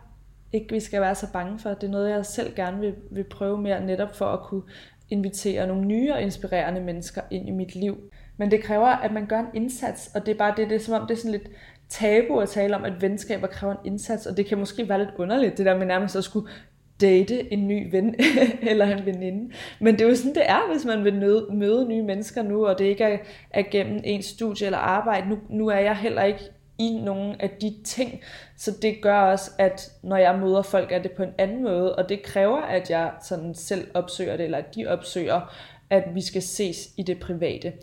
ikke, 0.53 0.73
vi 0.73 0.79
skal 0.79 1.01
være 1.01 1.15
så 1.15 1.27
bange 1.33 1.59
for. 1.59 1.69
Det 1.69 1.83
er 1.83 1.91
noget, 1.91 2.09
jeg 2.09 2.25
selv 2.25 2.55
gerne 2.55 2.79
vil, 2.79 2.95
vil 3.11 3.23
prøve 3.23 3.61
mere, 3.61 3.85
netop 3.85 4.15
for 4.15 4.25
at 4.25 4.39
kunne 4.39 4.63
invitere 5.09 5.67
nogle 5.67 5.85
nye 5.85 6.13
og 6.13 6.21
inspirerende 6.21 6.81
mennesker 6.81 7.21
ind 7.31 7.47
i 7.47 7.51
mit 7.51 7.75
liv. 7.75 8.11
Men 8.37 8.51
det 8.51 8.63
kræver, 8.63 8.87
at 8.87 9.11
man 9.11 9.25
gør 9.25 9.39
en 9.39 9.45
indsats, 9.53 10.11
og 10.15 10.25
det 10.25 10.33
er 10.33 10.37
bare 10.37 10.53
det, 10.57 10.69
det 10.69 10.75
er 10.75 10.79
som 10.79 11.01
om 11.01 11.07
det 11.07 11.13
er 11.13 11.17
sådan 11.19 11.31
lidt 11.31 11.49
tabu 11.89 12.39
at 12.39 12.49
tale 12.49 12.75
om, 12.75 12.83
at 12.83 13.01
venskaber 13.01 13.47
kræver 13.47 13.73
en 13.73 13.85
indsats, 13.85 14.25
og 14.25 14.37
det 14.37 14.45
kan 14.45 14.57
måske 14.57 14.89
være 14.89 14.99
lidt 14.99 15.09
underligt, 15.17 15.57
det 15.57 15.65
der 15.65 15.77
med 15.77 15.85
nærmest 15.85 16.15
at 16.15 16.23
skulle 16.23 16.49
date 17.01 17.53
en 17.53 17.67
ny 17.67 17.91
ven 17.91 18.15
eller 18.71 18.97
en 18.97 19.05
veninde. 19.05 19.53
Men 19.79 19.93
det 19.93 20.01
er 20.01 20.09
jo 20.09 20.15
sådan, 20.15 20.35
det 20.35 20.49
er, 20.49 20.71
hvis 20.71 20.85
man 20.85 21.03
vil 21.03 21.15
møde, 21.15 21.47
møde 21.53 21.87
nye 21.87 22.03
mennesker 22.03 22.43
nu, 22.43 22.67
og 22.67 22.79
det 22.79 22.85
ikke 22.85 23.03
er, 23.03 23.17
er 23.49 23.63
gennem 23.71 24.01
ens 24.03 24.25
studie 24.25 24.65
eller 24.65 24.77
arbejde. 24.77 25.29
Nu, 25.29 25.37
nu 25.49 25.67
er 25.67 25.79
jeg 25.79 25.97
heller 25.97 26.23
ikke 26.23 26.41
i 26.79 26.99
nogle 27.03 27.41
af 27.41 27.49
de 27.49 27.75
ting, 27.83 28.21
så 28.57 28.71
det 28.81 29.01
gør 29.01 29.19
også, 29.19 29.51
at 29.59 29.91
når 30.03 30.17
jeg 30.17 30.39
møder 30.39 30.61
folk, 30.61 30.91
er 30.91 31.01
det 31.01 31.11
på 31.11 31.23
en 31.23 31.33
anden 31.37 31.63
måde, 31.63 31.95
og 31.95 32.09
det 32.09 32.23
kræver, 32.23 32.61
at 32.61 32.89
jeg 32.89 33.11
sådan 33.27 33.55
selv 33.55 33.87
opsøger 33.93 34.37
det, 34.37 34.43
eller 34.43 34.57
at 34.57 34.75
de 34.75 34.87
opsøger, 34.87 35.55
at 35.89 36.03
vi 36.13 36.21
skal 36.21 36.41
ses 36.41 36.89
i 36.97 37.03
det 37.03 37.19
private. 37.19 37.73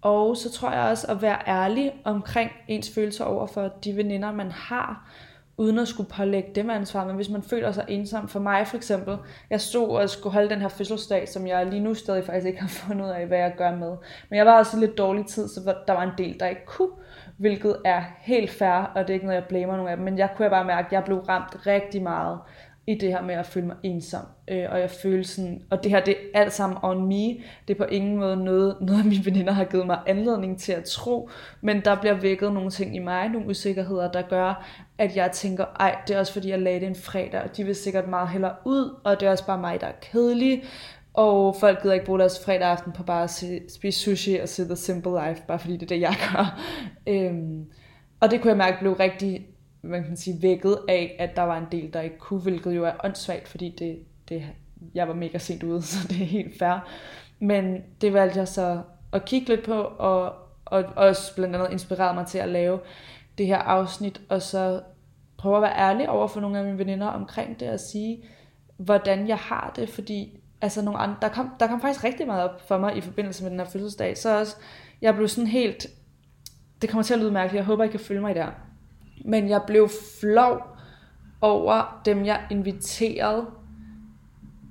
Og 0.00 0.36
så 0.36 0.52
tror 0.52 0.70
jeg 0.70 0.90
også 0.90 1.06
at 1.06 1.22
være 1.22 1.38
ærlig 1.46 1.92
omkring 2.04 2.50
ens 2.68 2.90
følelser 2.94 3.24
over 3.24 3.46
for 3.46 3.68
de 3.84 3.96
veninder, 3.96 4.32
man 4.32 4.50
har, 4.50 5.10
uden 5.56 5.78
at 5.78 5.88
skulle 5.88 6.10
pålægge 6.10 6.50
dem 6.54 6.70
ansvar, 6.70 7.06
men 7.06 7.16
hvis 7.16 7.28
man 7.28 7.42
føler 7.42 7.72
sig 7.72 7.84
ensom, 7.88 8.28
for 8.28 8.40
mig 8.40 8.66
for 8.66 8.76
eksempel, 8.76 9.16
jeg 9.50 9.60
stod 9.60 9.88
og 9.88 10.10
skulle 10.10 10.32
holde 10.32 10.50
den 10.50 10.60
her 10.60 10.68
fødselsdag, 10.68 11.28
som 11.28 11.46
jeg 11.46 11.66
lige 11.66 11.80
nu 11.80 11.94
stadig 11.94 12.24
faktisk 12.24 12.46
ikke 12.46 12.60
har 12.60 12.68
fundet 12.86 13.04
ud 13.04 13.10
af, 13.10 13.26
hvad 13.26 13.38
jeg 13.38 13.54
gør 13.56 13.74
med. 13.74 13.96
Men 14.30 14.36
jeg 14.36 14.46
var 14.46 14.58
også 14.58 14.76
i 14.76 14.80
lidt 14.80 14.98
dårlig 14.98 15.26
tid, 15.26 15.48
så 15.48 15.74
der 15.86 15.92
var 15.92 16.02
en 16.02 16.12
del, 16.18 16.40
der 16.40 16.46
ikke 16.46 16.66
kunne, 16.66 16.92
hvilket 17.36 17.76
er 17.84 18.02
helt 18.18 18.50
fair, 18.50 18.92
og 18.94 19.02
det 19.02 19.10
er 19.10 19.14
ikke 19.14 19.26
noget, 19.26 19.40
jeg 19.40 19.48
blamer 19.48 19.76
nogen 19.76 19.90
af 19.90 19.96
dem, 19.96 20.04
men 20.04 20.18
jeg 20.18 20.30
kunne 20.36 20.50
bare 20.50 20.64
mærke, 20.64 20.86
at 20.86 20.92
jeg 20.92 21.04
blev 21.04 21.18
ramt 21.18 21.66
rigtig 21.66 22.02
meget 22.02 22.38
i 22.88 22.94
det 22.94 23.08
her 23.08 23.22
med 23.22 23.34
at 23.34 23.46
føle 23.46 23.66
mig 23.66 23.76
ensom. 23.82 24.26
Øh, 24.48 24.64
og 24.70 24.80
jeg 24.80 24.90
føler 24.90 25.24
sådan, 25.24 25.62
og 25.70 25.84
det 25.84 25.90
her, 25.90 26.00
det 26.04 26.16
er 26.34 26.40
alt 26.40 26.52
sammen 26.52 26.78
on 26.82 27.06
me. 27.06 27.24
Det 27.68 27.74
er 27.74 27.74
på 27.74 27.84
ingen 27.84 28.16
måde 28.16 28.36
noget, 28.36 28.76
noget 28.80 29.00
af 29.00 29.04
mine 29.04 29.24
veninder 29.24 29.52
har 29.52 29.64
givet 29.64 29.86
mig 29.86 29.98
anledning 30.06 30.60
til 30.60 30.72
at 30.72 30.84
tro, 30.84 31.30
men 31.60 31.80
der 31.84 32.00
bliver 32.00 32.14
vækket 32.14 32.52
nogle 32.52 32.70
ting 32.70 32.96
i 32.96 32.98
mig, 32.98 33.28
nogle 33.28 33.48
usikkerheder, 33.48 34.12
der 34.12 34.22
gør, 34.22 34.66
at 34.98 35.16
jeg 35.16 35.30
tænker, 35.32 35.64
ej, 35.80 35.96
det 36.08 36.16
er 36.16 36.20
også 36.20 36.32
fordi, 36.32 36.50
jeg 36.50 36.58
lagde 36.58 36.80
det 36.80 36.88
en 36.88 36.94
fredag, 36.94 37.42
og 37.42 37.56
de 37.56 37.64
vil 37.64 37.74
sikkert 37.74 38.08
meget 38.08 38.28
hellere 38.28 38.54
ud, 38.64 38.94
og 39.04 39.20
det 39.20 39.26
er 39.26 39.30
også 39.30 39.46
bare 39.46 39.58
mig, 39.58 39.80
der 39.80 39.86
er 39.86 39.98
kedelig, 40.12 40.64
og 41.14 41.56
folk 41.60 41.82
gider 41.82 41.94
ikke 41.94 42.06
bruge 42.06 42.18
deres 42.18 42.44
fredag 42.44 42.68
aften 42.68 42.92
på 42.92 43.02
bare 43.02 43.24
at 43.24 43.44
spise 43.68 44.00
sushi 44.00 44.36
og 44.36 44.48
se 44.48 44.64
The 44.64 44.76
Simple 44.76 45.12
Life, 45.12 45.42
bare 45.48 45.58
fordi 45.58 45.72
det 45.72 45.82
er 45.82 45.86
det, 45.86 46.00
jeg 46.00 46.16
gør. 46.32 46.60
Øhm, 47.06 47.64
og 48.20 48.30
det 48.30 48.40
kunne 48.40 48.50
jeg 48.50 48.58
mærke 48.58 48.76
blev 48.80 48.92
rigtig 48.92 49.46
man 49.82 50.04
kan 50.04 50.16
sige, 50.16 50.42
vækket 50.42 50.78
af, 50.88 51.16
at 51.18 51.36
der 51.36 51.42
var 51.42 51.58
en 51.58 51.66
del, 51.72 51.92
der 51.92 52.00
ikke 52.00 52.18
kunne, 52.18 52.40
hvilket 52.40 52.76
jo 52.76 52.84
er 52.84 52.92
åndssvagt, 53.04 53.48
fordi 53.48 53.74
det, 53.78 53.98
det, 54.28 54.44
jeg 54.94 55.08
var 55.08 55.14
mega 55.14 55.38
sent 55.38 55.62
ude, 55.62 55.82
så 55.92 56.08
det 56.08 56.22
er 56.22 56.26
helt 56.26 56.58
fair. 56.58 56.88
Men 57.38 57.82
det 58.00 58.12
valgte 58.12 58.38
jeg 58.38 58.48
så 58.48 58.82
at 59.12 59.24
kigge 59.24 59.48
lidt 59.48 59.64
på, 59.64 59.80
og, 59.82 60.34
og 60.64 60.84
også 60.96 61.34
blandt 61.34 61.56
andet 61.56 61.72
inspirerede 61.72 62.14
mig 62.14 62.26
til 62.26 62.38
at 62.38 62.48
lave 62.48 62.80
det 63.38 63.46
her 63.46 63.58
afsnit, 63.58 64.20
og 64.28 64.42
så 64.42 64.80
prøve 65.38 65.56
at 65.56 65.62
være 65.62 65.78
ærlig 65.78 66.08
over 66.08 66.26
for 66.26 66.40
nogle 66.40 66.58
af 66.58 66.64
mine 66.64 66.78
veninder 66.78 67.06
omkring 67.06 67.60
det, 67.60 67.70
og 67.70 67.80
sige, 67.80 68.24
hvordan 68.76 69.28
jeg 69.28 69.36
har 69.36 69.72
det, 69.76 69.88
fordi 69.88 70.40
altså 70.60 70.82
nogle 70.82 70.98
andre, 70.98 71.16
der, 71.22 71.28
kom, 71.28 71.50
der 71.60 71.66
kom 71.66 71.80
faktisk 71.80 72.04
rigtig 72.04 72.26
meget 72.26 72.50
op 72.50 72.68
for 72.68 72.78
mig 72.78 72.96
i 72.96 73.00
forbindelse 73.00 73.42
med 73.42 73.50
den 73.50 73.58
her 73.58 73.66
fødselsdag, 73.66 74.18
så 74.18 74.38
også, 74.38 74.56
jeg 75.02 75.14
blev 75.14 75.28
sådan 75.28 75.46
helt, 75.46 75.86
det 76.82 76.90
kommer 76.90 77.02
til 77.02 77.14
at 77.14 77.20
lyde 77.20 77.30
mærkeligt, 77.30 77.58
jeg 77.58 77.64
håber, 77.64 77.84
I 77.84 77.88
kan 77.88 78.00
følge 78.00 78.20
mig 78.20 78.34
der, 78.34 78.46
men 79.24 79.48
jeg 79.48 79.62
blev 79.66 79.88
flov 80.20 80.62
over 81.40 82.00
dem, 82.04 82.26
jeg 82.26 82.46
inviterede. 82.50 83.46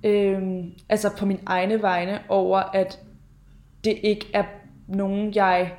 Øhm, 0.04 0.74
altså 0.90 1.10
på 1.18 1.26
min 1.26 1.40
egne 1.46 1.82
vegne 1.82 2.20
over, 2.30 2.58
at 2.58 3.00
det 3.84 4.00
ikke 4.04 4.28
er 4.34 4.44
nogen, 4.88 5.36
jeg 5.36 5.74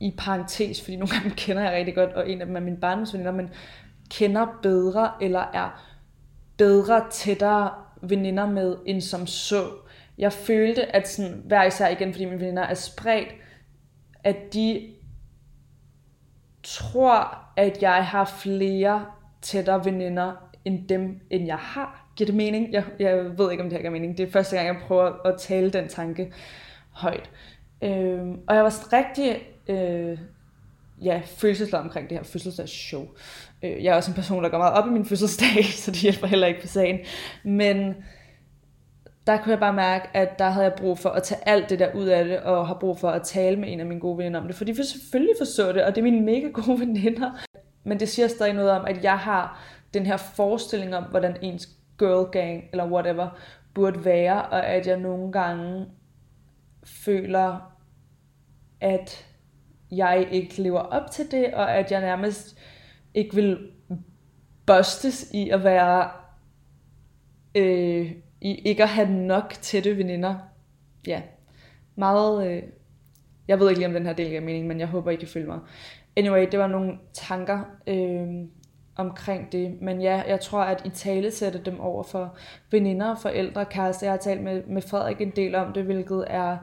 i 0.00 0.14
parentes, 0.18 0.82
fordi 0.82 0.96
nogle 0.96 1.14
af 1.16 1.22
dem 1.22 1.30
kender 1.30 1.62
jeg 1.62 1.72
rigtig 1.72 1.94
godt, 1.94 2.12
og 2.12 2.30
en 2.30 2.40
af 2.40 2.46
dem 2.46 2.56
er 2.56 2.60
min 2.60 2.76
barndomsveninder, 2.76 3.32
men 3.32 3.50
kender 4.10 4.46
bedre, 4.62 5.10
eller 5.20 5.44
er 5.52 5.84
bedre, 6.56 7.04
tættere 7.10 7.70
veninder 8.02 8.46
med, 8.46 8.76
end 8.86 9.00
som 9.00 9.26
så. 9.26 9.64
Jeg 10.18 10.32
følte, 10.32 10.96
at 10.96 11.08
sådan, 11.08 11.42
hver 11.44 11.64
især 11.64 11.88
igen, 11.88 12.12
fordi 12.12 12.24
mine 12.24 12.40
veninder 12.40 12.62
er 12.62 12.74
spredt, 12.74 13.28
at 14.24 14.36
de 14.54 14.90
tror, 16.74 17.38
at 17.56 17.82
jeg 17.82 18.06
har 18.06 18.24
flere 18.24 19.06
tættere 19.42 19.84
veninder 19.84 20.32
end 20.64 20.88
dem, 20.88 21.20
end 21.30 21.46
jeg 21.46 21.56
har. 21.56 22.06
Giver 22.16 22.26
det 22.26 22.34
mening? 22.34 22.72
Jeg, 22.72 22.84
jeg 22.98 23.38
ved 23.38 23.50
ikke, 23.50 23.62
om 23.62 23.68
det 23.68 23.76
her 23.76 23.82
giver 23.82 23.92
mening. 23.92 24.18
Det 24.18 24.28
er 24.28 24.32
første 24.32 24.56
gang, 24.56 24.68
jeg 24.68 24.76
prøver 24.86 25.26
at 25.26 25.34
tale 25.38 25.70
den 25.70 25.88
tanke 25.88 26.32
højt. 26.90 27.30
Øh, 27.82 28.20
og 28.46 28.56
jeg 28.56 28.64
var 28.64 28.92
rigtig 28.92 29.42
øh, 29.68 30.18
ja, 31.02 31.20
følelsesladet 31.24 31.84
omkring 31.84 32.10
det 32.10 32.18
her 32.18 32.24
fødselsdagsshow. 32.24 33.08
Øh, 33.62 33.84
jeg 33.84 33.92
er 33.92 33.96
også 33.96 34.10
en 34.10 34.14
person, 34.14 34.44
der 34.44 34.48
går 34.48 34.58
meget 34.58 34.74
op 34.74 34.86
i 34.86 34.90
min 34.90 35.06
fødselsdag, 35.06 35.64
så 35.82 35.90
det 35.90 36.00
hjælper 36.00 36.26
heller 36.26 36.46
ikke 36.46 36.60
på 36.60 36.66
sagen. 36.66 36.98
Men 37.44 37.94
der 39.26 39.42
kunne 39.42 39.50
jeg 39.50 39.60
bare 39.60 39.72
mærke, 39.72 40.08
at 40.14 40.38
der 40.38 40.50
havde 40.50 40.64
jeg 40.66 40.74
brug 40.76 40.98
for 40.98 41.08
at 41.08 41.22
tage 41.22 41.48
alt 41.48 41.70
det 41.70 41.78
der 41.78 41.94
ud 41.94 42.06
af 42.06 42.24
det, 42.24 42.40
og 42.40 42.66
har 42.66 42.74
brug 42.74 42.98
for 42.98 43.10
at 43.10 43.22
tale 43.22 43.56
med 43.56 43.72
en 43.72 43.80
af 43.80 43.86
mine 43.86 44.00
gode 44.00 44.18
venner 44.18 44.40
om 44.40 44.46
det. 44.46 44.56
For 44.56 44.64
de 44.64 44.76
vil 44.76 44.86
selvfølgelig 44.86 45.34
forstå 45.38 45.72
det, 45.72 45.84
og 45.84 45.94
det 45.94 45.98
er 46.00 46.02
mine 46.02 46.20
mega 46.20 46.48
gode 46.48 46.80
veninder. 46.86 47.30
Men 47.84 48.00
det 48.00 48.08
siger 48.08 48.28
stadig 48.28 48.52
noget 48.52 48.70
om, 48.70 48.84
at 48.86 49.04
jeg 49.04 49.18
har 49.18 49.64
den 49.94 50.06
her 50.06 50.16
forestilling 50.16 50.96
om, 50.96 51.04
hvordan 51.04 51.36
ens 51.42 51.68
girl 51.98 52.30
gang, 52.30 52.64
eller 52.72 52.90
whatever, 52.90 53.38
burde 53.74 54.04
være, 54.04 54.42
og 54.42 54.66
at 54.66 54.86
jeg 54.86 55.00
nogle 55.00 55.32
gange 55.32 55.86
føler, 56.84 57.74
at 58.80 59.26
jeg 59.90 60.28
ikke 60.30 60.62
lever 60.62 60.80
op 60.80 61.10
til 61.10 61.30
det, 61.30 61.54
og 61.54 61.74
at 61.74 61.92
jeg 61.92 62.00
nærmest 62.00 62.58
ikke 63.14 63.34
vil 63.34 63.70
bustes 64.66 65.30
i 65.34 65.50
at 65.50 65.64
være 65.64 66.10
øh, 67.54 68.12
i 68.44 68.54
ikke 68.54 68.82
at 68.82 68.88
have 68.88 69.10
nok 69.10 69.54
tætte 69.60 69.98
veninder. 69.98 70.34
Ja, 71.06 71.22
meget... 71.96 72.50
Øh, 72.50 72.62
jeg 73.48 73.60
ved 73.60 73.68
ikke 73.68 73.78
lige, 73.78 73.88
om 73.88 73.94
den 73.94 74.06
her 74.06 74.12
del 74.12 74.28
giver 74.28 74.40
mening, 74.40 74.66
men 74.66 74.80
jeg 74.80 74.88
håber, 74.88 75.10
I 75.10 75.16
kan 75.16 75.28
følge 75.28 75.46
mig. 75.46 75.58
Anyway, 76.16 76.46
det 76.52 76.58
var 76.58 76.66
nogle 76.66 76.98
tanker 77.12 77.60
øh, 77.86 78.28
omkring 78.96 79.52
det. 79.52 79.82
Men 79.82 80.00
ja, 80.00 80.22
jeg 80.28 80.40
tror, 80.40 80.60
at 80.60 80.82
I 80.86 80.88
tale 80.88 81.30
sætter 81.30 81.62
dem 81.62 81.80
over 81.80 82.02
for 82.02 82.36
veninder, 82.70 83.14
forældre, 83.14 83.64
kærester. 83.64 84.06
Jeg 84.06 84.12
har 84.12 84.18
talt 84.18 84.42
med, 84.42 84.62
med 84.66 84.82
Frederik 84.82 85.20
en 85.20 85.30
del 85.30 85.54
om 85.54 85.72
det, 85.72 85.84
hvilket 85.84 86.24
er 86.26 86.56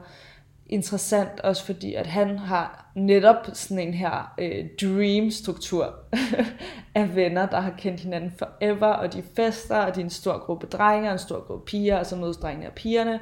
interessant 0.72 1.40
også 1.40 1.64
fordi, 1.64 1.94
at 1.94 2.06
han 2.06 2.38
har 2.38 2.92
netop 2.94 3.46
sådan 3.52 3.78
en 3.78 3.94
her 3.94 4.34
øh, 4.38 4.64
dream-struktur 4.80 5.94
af 6.94 7.16
venner, 7.16 7.46
der 7.46 7.60
har 7.60 7.74
kendt 7.78 8.00
hinanden 8.00 8.32
forever, 8.38 8.86
og 8.86 9.12
de 9.12 9.22
fester, 9.36 9.76
og 9.76 9.94
de 9.94 10.00
er 10.00 10.04
en 10.04 10.10
stor 10.10 10.38
gruppe 10.38 10.66
drenge, 10.66 11.08
og 11.08 11.12
en 11.12 11.18
stor 11.18 11.46
gruppe 11.46 11.64
piger, 11.64 11.98
og 11.98 12.06
så 12.06 12.16
mødes 12.16 12.36
drengene 12.36 12.66
og 12.68 12.72
pigerne. 12.72 13.20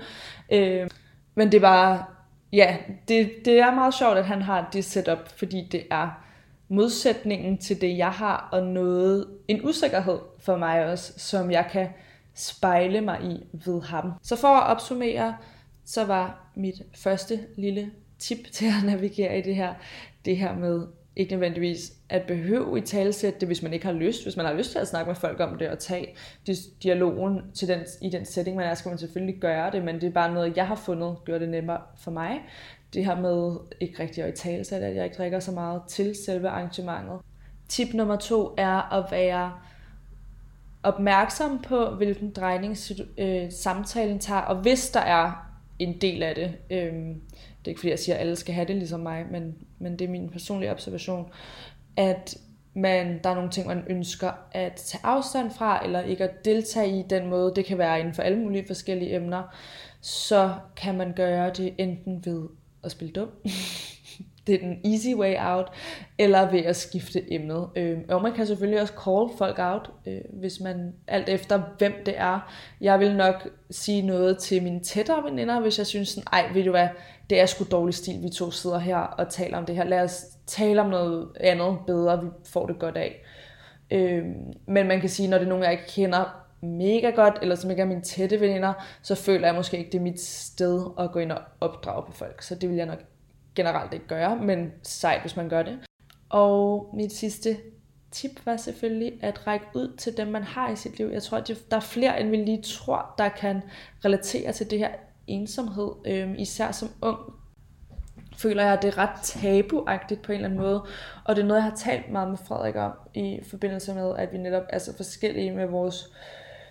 Øh, 0.53 0.91
men 1.35 1.53
det 1.53 1.57
er 1.57 1.61
bare, 1.61 2.05
ja, 2.53 2.77
det, 3.09 3.31
det 3.45 3.59
er 3.59 3.75
meget 3.75 3.95
sjovt, 3.95 4.19
at 4.19 4.27
han 4.27 4.43
har 4.43 4.69
det 4.73 4.85
setup, 4.85 5.39
fordi 5.39 5.69
det 5.73 5.83
er 5.91 6.09
modsætningen 6.69 7.59
til 7.59 7.81
det, 7.81 7.99
jeg 7.99 8.11
har, 8.11 8.49
og 8.53 8.63
noget, 8.63 9.27
en 9.49 9.61
usikkerhed 9.65 10.19
for 10.39 10.57
mig 10.57 10.87
også, 10.87 11.13
som 11.17 11.51
jeg 11.51 11.69
kan 11.73 11.89
spejle 12.35 13.01
mig 13.01 13.19
i 13.23 13.47
ved 13.53 13.83
ham. 13.83 14.13
Så 14.23 14.37
for 14.37 14.49
at 14.49 14.67
opsummere, 14.67 15.35
så 15.91 16.05
var 16.05 16.51
mit 16.55 16.83
første 16.95 17.41
lille 17.57 17.91
tip 18.19 18.39
til 18.53 18.67
at 18.67 18.87
navigere 18.87 19.39
i 19.39 19.43
det 19.43 19.57
her, 19.57 19.75
det 20.25 20.37
her 20.37 20.55
med 20.55 20.87
ikke 21.17 21.33
nødvendigvis 21.33 21.93
at 22.09 22.23
behøve 22.23 22.79
i 22.79 22.81
talsæt 22.81 23.41
det, 23.41 23.49
hvis 23.49 23.63
man 23.63 23.73
ikke 23.73 23.87
har 23.87 23.93
lyst. 23.93 24.23
Hvis 24.23 24.37
man 24.37 24.47
har 24.47 24.53
lyst 24.53 24.71
til 24.71 24.79
at 24.79 24.89
snakke 24.89 25.09
med 25.09 25.15
folk 25.15 25.41
om 25.41 25.59
det 25.59 25.69
og 25.69 25.79
tage 25.79 26.15
dialogen 26.83 27.53
til 27.55 27.69
den, 27.69 27.81
i 28.03 28.11
den 28.11 28.25
setting, 28.25 28.57
man 28.57 28.67
er, 28.67 28.75
skal 28.75 28.89
man 28.89 28.99
selvfølgelig 28.99 29.41
gøre 29.41 29.71
det, 29.71 29.85
men 29.85 29.95
det 29.95 30.05
er 30.05 30.11
bare 30.11 30.35
noget, 30.35 30.57
jeg 30.57 30.67
har 30.67 30.75
fundet, 30.75 31.17
gør 31.25 31.39
det 31.39 31.49
nemmere 31.49 31.81
for 31.99 32.11
mig. 32.11 32.41
Det 32.95 33.05
her 33.05 33.21
med 33.21 33.57
ikke 33.81 34.03
rigtig 34.03 34.25
at 34.25 34.31
i 34.31 34.43
talsæt, 34.43 34.83
at 34.83 34.97
jeg 34.97 35.05
ikke 35.05 35.17
drikker 35.17 35.41
så 35.41 35.53
meget 35.53 35.83
til 35.89 36.15
selve 36.25 36.49
arrangementet. 36.49 37.19
Tip 37.69 37.95
nummer 37.95 38.17
to 38.17 38.55
er 38.59 38.93
at 38.93 39.11
være 39.11 39.53
opmærksom 40.83 41.59
på, 41.59 41.91
hvilken 41.91 42.31
drejning 42.31 42.77
øh, 43.19 43.53
samtalen 43.53 44.19
tager, 44.19 44.41
og 44.41 44.57
hvis 44.57 44.91
der 44.91 45.01
er 45.01 45.50
en 45.81 46.01
del 46.01 46.23
af 46.23 46.35
det. 46.35 46.57
Øhm, 46.71 47.21
det 47.59 47.65
er 47.65 47.69
ikke 47.69 47.81
fordi, 47.81 47.91
jeg 47.91 47.99
siger, 47.99 48.15
at 48.15 48.21
alle 48.21 48.37
skal 48.37 48.55
have 48.55 48.67
det 48.67 48.77
ligesom 48.77 49.01
mig, 49.01 49.27
men, 49.31 49.55
men 49.79 49.99
det 49.99 50.05
er 50.05 50.09
min 50.09 50.29
personlige 50.29 50.71
observation, 50.71 51.33
at 51.97 52.39
man, 52.75 53.21
der 53.25 53.31
er 53.31 53.35
nogle 53.35 53.51
ting, 53.51 53.67
man 53.67 53.85
ønsker 53.89 54.31
at 54.53 54.73
tage 54.73 55.01
afstand 55.05 55.51
fra, 55.51 55.85
eller 55.85 56.01
ikke 56.01 56.25
at 56.25 56.45
deltage 56.45 56.99
i 56.99 57.05
den 57.11 57.29
måde, 57.29 57.53
det 57.57 57.65
kan 57.65 57.79
være 57.79 58.01
inden 58.01 58.15
for 58.15 58.23
alle 58.23 58.39
mulige 58.39 58.67
forskellige 58.67 59.15
emner, 59.15 59.43
så 60.01 60.55
kan 60.77 60.97
man 60.97 61.13
gøre 61.13 61.51
det 61.51 61.75
enten 61.79 62.23
ved 62.25 62.49
at 62.85 62.91
spille 62.91 63.13
dum, 63.13 63.29
det 64.47 64.55
er 64.55 64.59
den 64.59 64.93
easy 64.93 65.15
way 65.15 65.37
out, 65.39 65.73
eller 66.19 66.51
ved 66.51 66.61
at 66.61 66.77
skifte 66.77 67.33
emnet. 67.33 67.69
Øh, 67.77 67.99
og 68.09 68.23
man 68.23 68.33
kan 68.33 68.47
selvfølgelig 68.47 68.81
også 68.81 68.95
call 69.05 69.39
folk 69.39 69.59
out, 69.59 69.91
øh, 70.07 70.21
hvis 70.33 70.61
man 70.61 70.95
alt 71.09 71.29
efter 71.29 71.63
hvem 71.79 71.93
det 72.07 72.15
er. 72.17 72.53
Jeg 72.81 73.01
vil 73.01 73.17
nok 73.17 73.49
sige 73.71 74.03
noget 74.03 74.39
til 74.39 74.63
mine 74.63 74.81
tættere 74.81 75.25
veninder, 75.25 75.61
hvis 75.61 75.79
jeg 75.79 75.87
synes 75.87 76.09
sådan, 76.09 76.27
ej, 76.33 76.51
ved 76.55 76.65
du 76.65 76.71
hvad, 76.71 76.89
det 77.31 77.41
er 77.41 77.47
sgu 77.47 77.65
dårlig 77.71 77.95
stil, 77.95 78.23
vi 78.23 78.29
to 78.29 78.51
sidder 78.51 78.79
her 78.79 78.97
og 78.97 79.29
taler 79.29 79.59
om 79.59 79.67
det 79.67 79.77
her. 79.77 79.85
Lad 79.85 80.01
os 80.01 80.25
tale 80.47 80.81
om 80.81 80.91
noget 80.91 81.29
andet 81.41 81.79
bedre, 81.87 82.23
vi 82.25 82.29
får 82.47 82.67
det 82.67 82.79
godt 82.79 82.97
af. 82.97 83.25
Øh, 83.91 84.25
men 84.67 84.89
man 84.89 85.01
kan 85.01 85.09
sige, 85.09 85.29
når 85.29 85.39
det 85.39 85.45
er 85.45 85.49
nogen, 85.49 85.65
jeg 85.65 85.73
ikke 85.73 85.89
kender 85.89 86.41
mega 86.63 87.11
godt, 87.11 87.39
eller 87.43 87.55
som 87.55 87.71
ikke 87.71 87.83
er 87.83 87.87
mine 87.87 88.03
tætte 88.03 88.41
veninder, 88.41 88.73
så 89.03 89.15
føler 89.15 89.47
jeg 89.47 89.55
måske 89.55 89.79
ikke, 89.79 89.91
det 89.91 89.99
er 89.99 90.03
mit 90.03 90.21
sted 90.21 90.87
at 90.99 91.13
gå 91.13 91.19
ind 91.19 91.33
og 91.33 91.41
opdrage 91.61 92.03
på 92.07 92.13
folk. 92.13 92.43
Så 92.43 92.55
det 92.55 92.69
vil 92.69 92.77
jeg 92.77 92.87
nok 92.87 92.99
generelt 93.61 93.95
ikke 93.95 94.07
gøre, 94.07 94.37
men 94.37 94.73
sejt, 94.83 95.21
hvis 95.21 95.37
man 95.37 95.49
gør 95.49 95.63
det. 95.63 95.79
Og 96.29 96.91
mit 96.95 97.13
sidste 97.13 97.57
tip 98.11 98.47
var 98.47 98.57
selvfølgelig 98.57 99.13
at 99.23 99.47
række 99.47 99.67
ud 99.75 99.97
til 99.97 100.17
dem, 100.17 100.29
man 100.29 100.43
har 100.43 100.71
i 100.71 100.77
sit 100.77 100.99
liv. 100.99 101.07
Jeg 101.13 101.23
tror, 101.23 101.39
at 101.39 101.51
der 101.71 101.77
er 101.77 101.81
flere, 101.81 102.21
end 102.21 102.31
vi 102.31 102.37
lige 102.37 102.63
tror, 102.63 103.15
der 103.19 103.29
kan 103.29 103.63
relatere 104.05 104.53
til 104.53 104.71
det 104.71 104.79
her 104.79 104.91
ensomhed, 105.27 105.91
øhm, 106.07 106.35
især 106.35 106.73
som 106.73 106.89
ung 107.03 107.19
føler 108.41 108.63
jeg, 108.63 108.73
at 108.73 108.83
det 108.83 108.89
er 108.89 108.99
ret 108.99 109.21
tabuagtigt 109.23 110.23
på 110.23 110.33
en 110.33 110.37
eller 110.37 110.49
anden 110.49 110.61
måde. 110.61 110.85
Og 111.25 111.37
det 111.37 111.43
er 111.43 111.47
noget, 111.47 111.63
jeg 111.63 111.71
har 111.71 111.77
talt 111.77 112.13
meget 112.13 112.29
med 112.29 112.39
Frederik 112.39 112.77
om 112.77 112.93
i 113.15 113.41
forbindelse 113.51 113.95
med, 113.95 114.17
at 114.17 114.33
vi 114.33 114.39
netop 114.39 114.63
er 114.69 114.79
så 114.79 114.97
forskellige 114.97 115.51
med 115.51 115.67
vores 115.67 116.13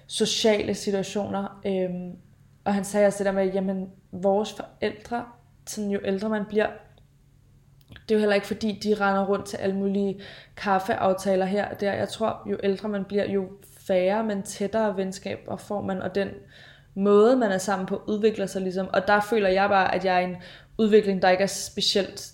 sociale 0.08 0.76
situationer. 0.76 1.60
Øhm, 1.66 2.18
og 2.64 2.74
han 2.74 2.84
sagde 2.84 3.08
også 3.08 3.18
det 3.18 3.26
der 3.26 3.32
med, 3.32 3.54
jamen 3.54 3.90
vores 4.12 4.54
forældre 4.54 5.26
sådan, 5.70 5.92
jo 5.92 6.00
ældre 6.04 6.30
man 6.30 6.46
bliver, 6.46 6.68
det 7.90 8.12
er 8.12 8.16
jo 8.16 8.20
heller 8.20 8.36
ikke 8.36 8.48
fordi, 8.48 8.80
de 8.84 8.94
render 8.94 9.26
rundt 9.26 9.46
til 9.46 9.58
alle 9.58 9.76
mulige 9.76 10.22
kaffeaftaler 10.58 11.46
her 11.46 11.70
og 11.70 11.82
der. 11.82 11.94
Jeg 11.94 12.10
tror, 12.10 12.48
jo 12.52 12.58
ældre 12.64 12.90
man 12.90 13.06
bliver, 13.06 13.32
jo 13.32 13.50
færre, 13.88 14.24
men 14.24 14.44
tættere 14.44 14.98
venskaber 14.98 15.56
får 15.56 15.82
man, 15.82 16.02
og 16.02 16.16
den 16.16 16.30
måde, 16.96 17.36
man 17.36 17.52
er 17.52 17.58
sammen 17.58 17.86
på, 17.86 18.02
udvikler 18.08 18.46
sig 18.46 18.62
ligesom. 18.62 18.88
Og 18.94 19.08
der 19.08 19.20
føler 19.22 19.50
jeg 19.50 19.70
bare, 19.70 19.96
at 19.96 20.06
jeg 20.06 20.16
er 20.16 20.28
en 20.28 20.36
udvikling, 20.78 21.22
der 21.22 21.30
ikke 21.30 21.44
er 21.44 21.48
specielt 21.48 22.32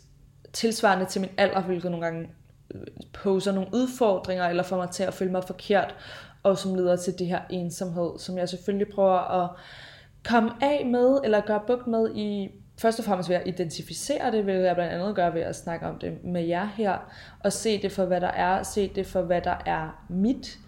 tilsvarende 0.54 1.06
til 1.06 1.22
min 1.22 1.30
alder, 1.38 1.62
hvilket 1.62 1.92
nogle 1.92 2.06
gange 2.06 2.30
øh, 2.72 2.82
poser 3.14 3.52
nogle 3.52 3.70
udfordringer, 3.74 4.46
eller 4.46 4.64
får 4.64 4.78
mig 4.78 4.90
til 4.90 5.04
at 5.04 5.14
føle 5.14 5.32
mig 5.32 5.44
forkert, 5.44 5.96
og 6.44 6.58
som 6.58 6.76
leder 6.76 6.96
til 6.96 7.20
det 7.20 7.28
her 7.28 7.42
ensomhed, 7.50 8.20
som 8.20 8.38
jeg 8.38 8.50
selvfølgelig 8.50 8.94
prøver 8.96 9.44
at 9.44 9.50
komme 10.24 10.52
af 10.62 10.86
med, 10.86 11.20
eller 11.24 11.42
gøre 11.42 11.62
bugt 11.68 11.88
med 11.88 12.16
i 12.16 12.50
først 12.78 13.00
og 13.00 13.06
fremmest 13.06 13.30
ved 13.30 13.36
at 13.36 13.48
identificere 13.48 14.32
det, 14.32 14.46
vil 14.46 14.56
jeg 14.56 14.76
blandt 14.76 14.94
andet 14.94 15.16
gøre 15.16 15.34
ved 15.34 15.42
at 15.42 15.56
snakke 15.56 15.86
om 15.86 16.00
det 16.00 16.24
med 16.24 16.44
jer 16.44 16.66
her, 16.66 17.12
og 17.40 17.54
se 17.54 17.82
det 17.82 17.92
for, 17.92 18.06
hvad 18.06 18.22
der 18.22 18.28
er, 18.28 18.64
se 18.64 18.92
det 18.96 19.06
for, 19.06 19.22
hvad 19.22 19.42
der 19.42 19.58
er 19.66 20.06
mit, 20.10 20.60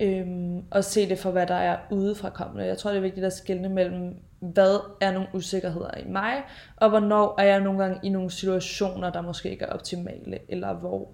øhm, 0.00 0.62
og 0.70 0.84
se 0.84 1.08
det 1.08 1.18
for, 1.18 1.30
hvad 1.30 1.46
der 1.46 1.54
er 1.54 1.78
udefra 1.90 2.30
kommende. 2.30 2.66
Jeg 2.66 2.78
tror, 2.78 2.90
det 2.90 2.96
er 2.96 3.02
vigtigt 3.02 3.26
at 3.26 3.32
skelne 3.32 3.68
mellem, 3.68 4.14
hvad 4.40 4.78
er 5.00 5.12
nogle 5.12 5.28
usikkerheder 5.34 5.98
i 5.98 6.08
mig, 6.08 6.42
og 6.76 6.88
hvornår 6.88 7.40
er 7.40 7.44
jeg 7.44 7.60
nogle 7.60 7.82
gange 7.84 8.00
i 8.02 8.08
nogle 8.08 8.30
situationer, 8.30 9.10
der 9.12 9.20
måske 9.20 9.50
ikke 9.50 9.64
er 9.64 9.72
optimale, 9.72 10.38
eller 10.48 10.74
hvor 10.74 11.08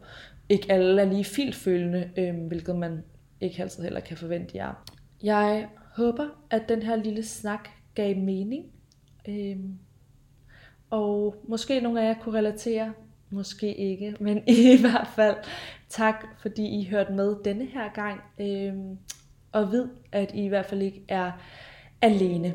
ikke 0.49 0.73
alle 0.73 1.03
er 1.03 1.07
lige 1.07 1.25
filtfølende, 1.25 2.11
øhm, 2.17 2.47
hvilket 2.47 2.77
man 2.77 3.05
ikke 3.41 3.63
altid 3.63 3.83
heller 3.83 4.01
kan 4.01 4.17
forvente 4.17 4.57
jer. 4.57 4.85
Jeg 5.23 5.69
håber, 5.97 6.29
at 6.51 6.63
den 6.69 6.83
her 6.83 6.97
lille 6.97 7.23
snak 7.23 7.69
gav 7.95 8.17
mening. 8.17 8.65
Øhm, 9.29 9.79
og 10.95 11.35
måske 11.49 11.81
nogle 11.81 12.03
af 12.03 12.09
jer 12.09 12.15
kunne 12.23 12.39
relatere, 12.39 12.93
måske 13.31 13.75
ikke, 13.75 14.17
men 14.21 14.43
i 14.49 14.81
hvert 14.81 15.09
fald 15.17 15.37
tak, 15.89 16.27
fordi 16.43 16.81
I 16.81 16.89
hørte 16.91 17.13
med 17.13 17.37
denne 17.45 17.65
her 17.65 17.93
gang. 17.95 18.21
Øh, 18.41 18.75
og 19.53 19.73
ved, 19.73 19.89
at 20.13 20.31
I 20.35 20.45
i 20.45 20.49
hvert 20.49 20.67
fald 20.67 20.83
ikke 20.83 21.03
er 21.09 21.33
alene. 22.03 22.55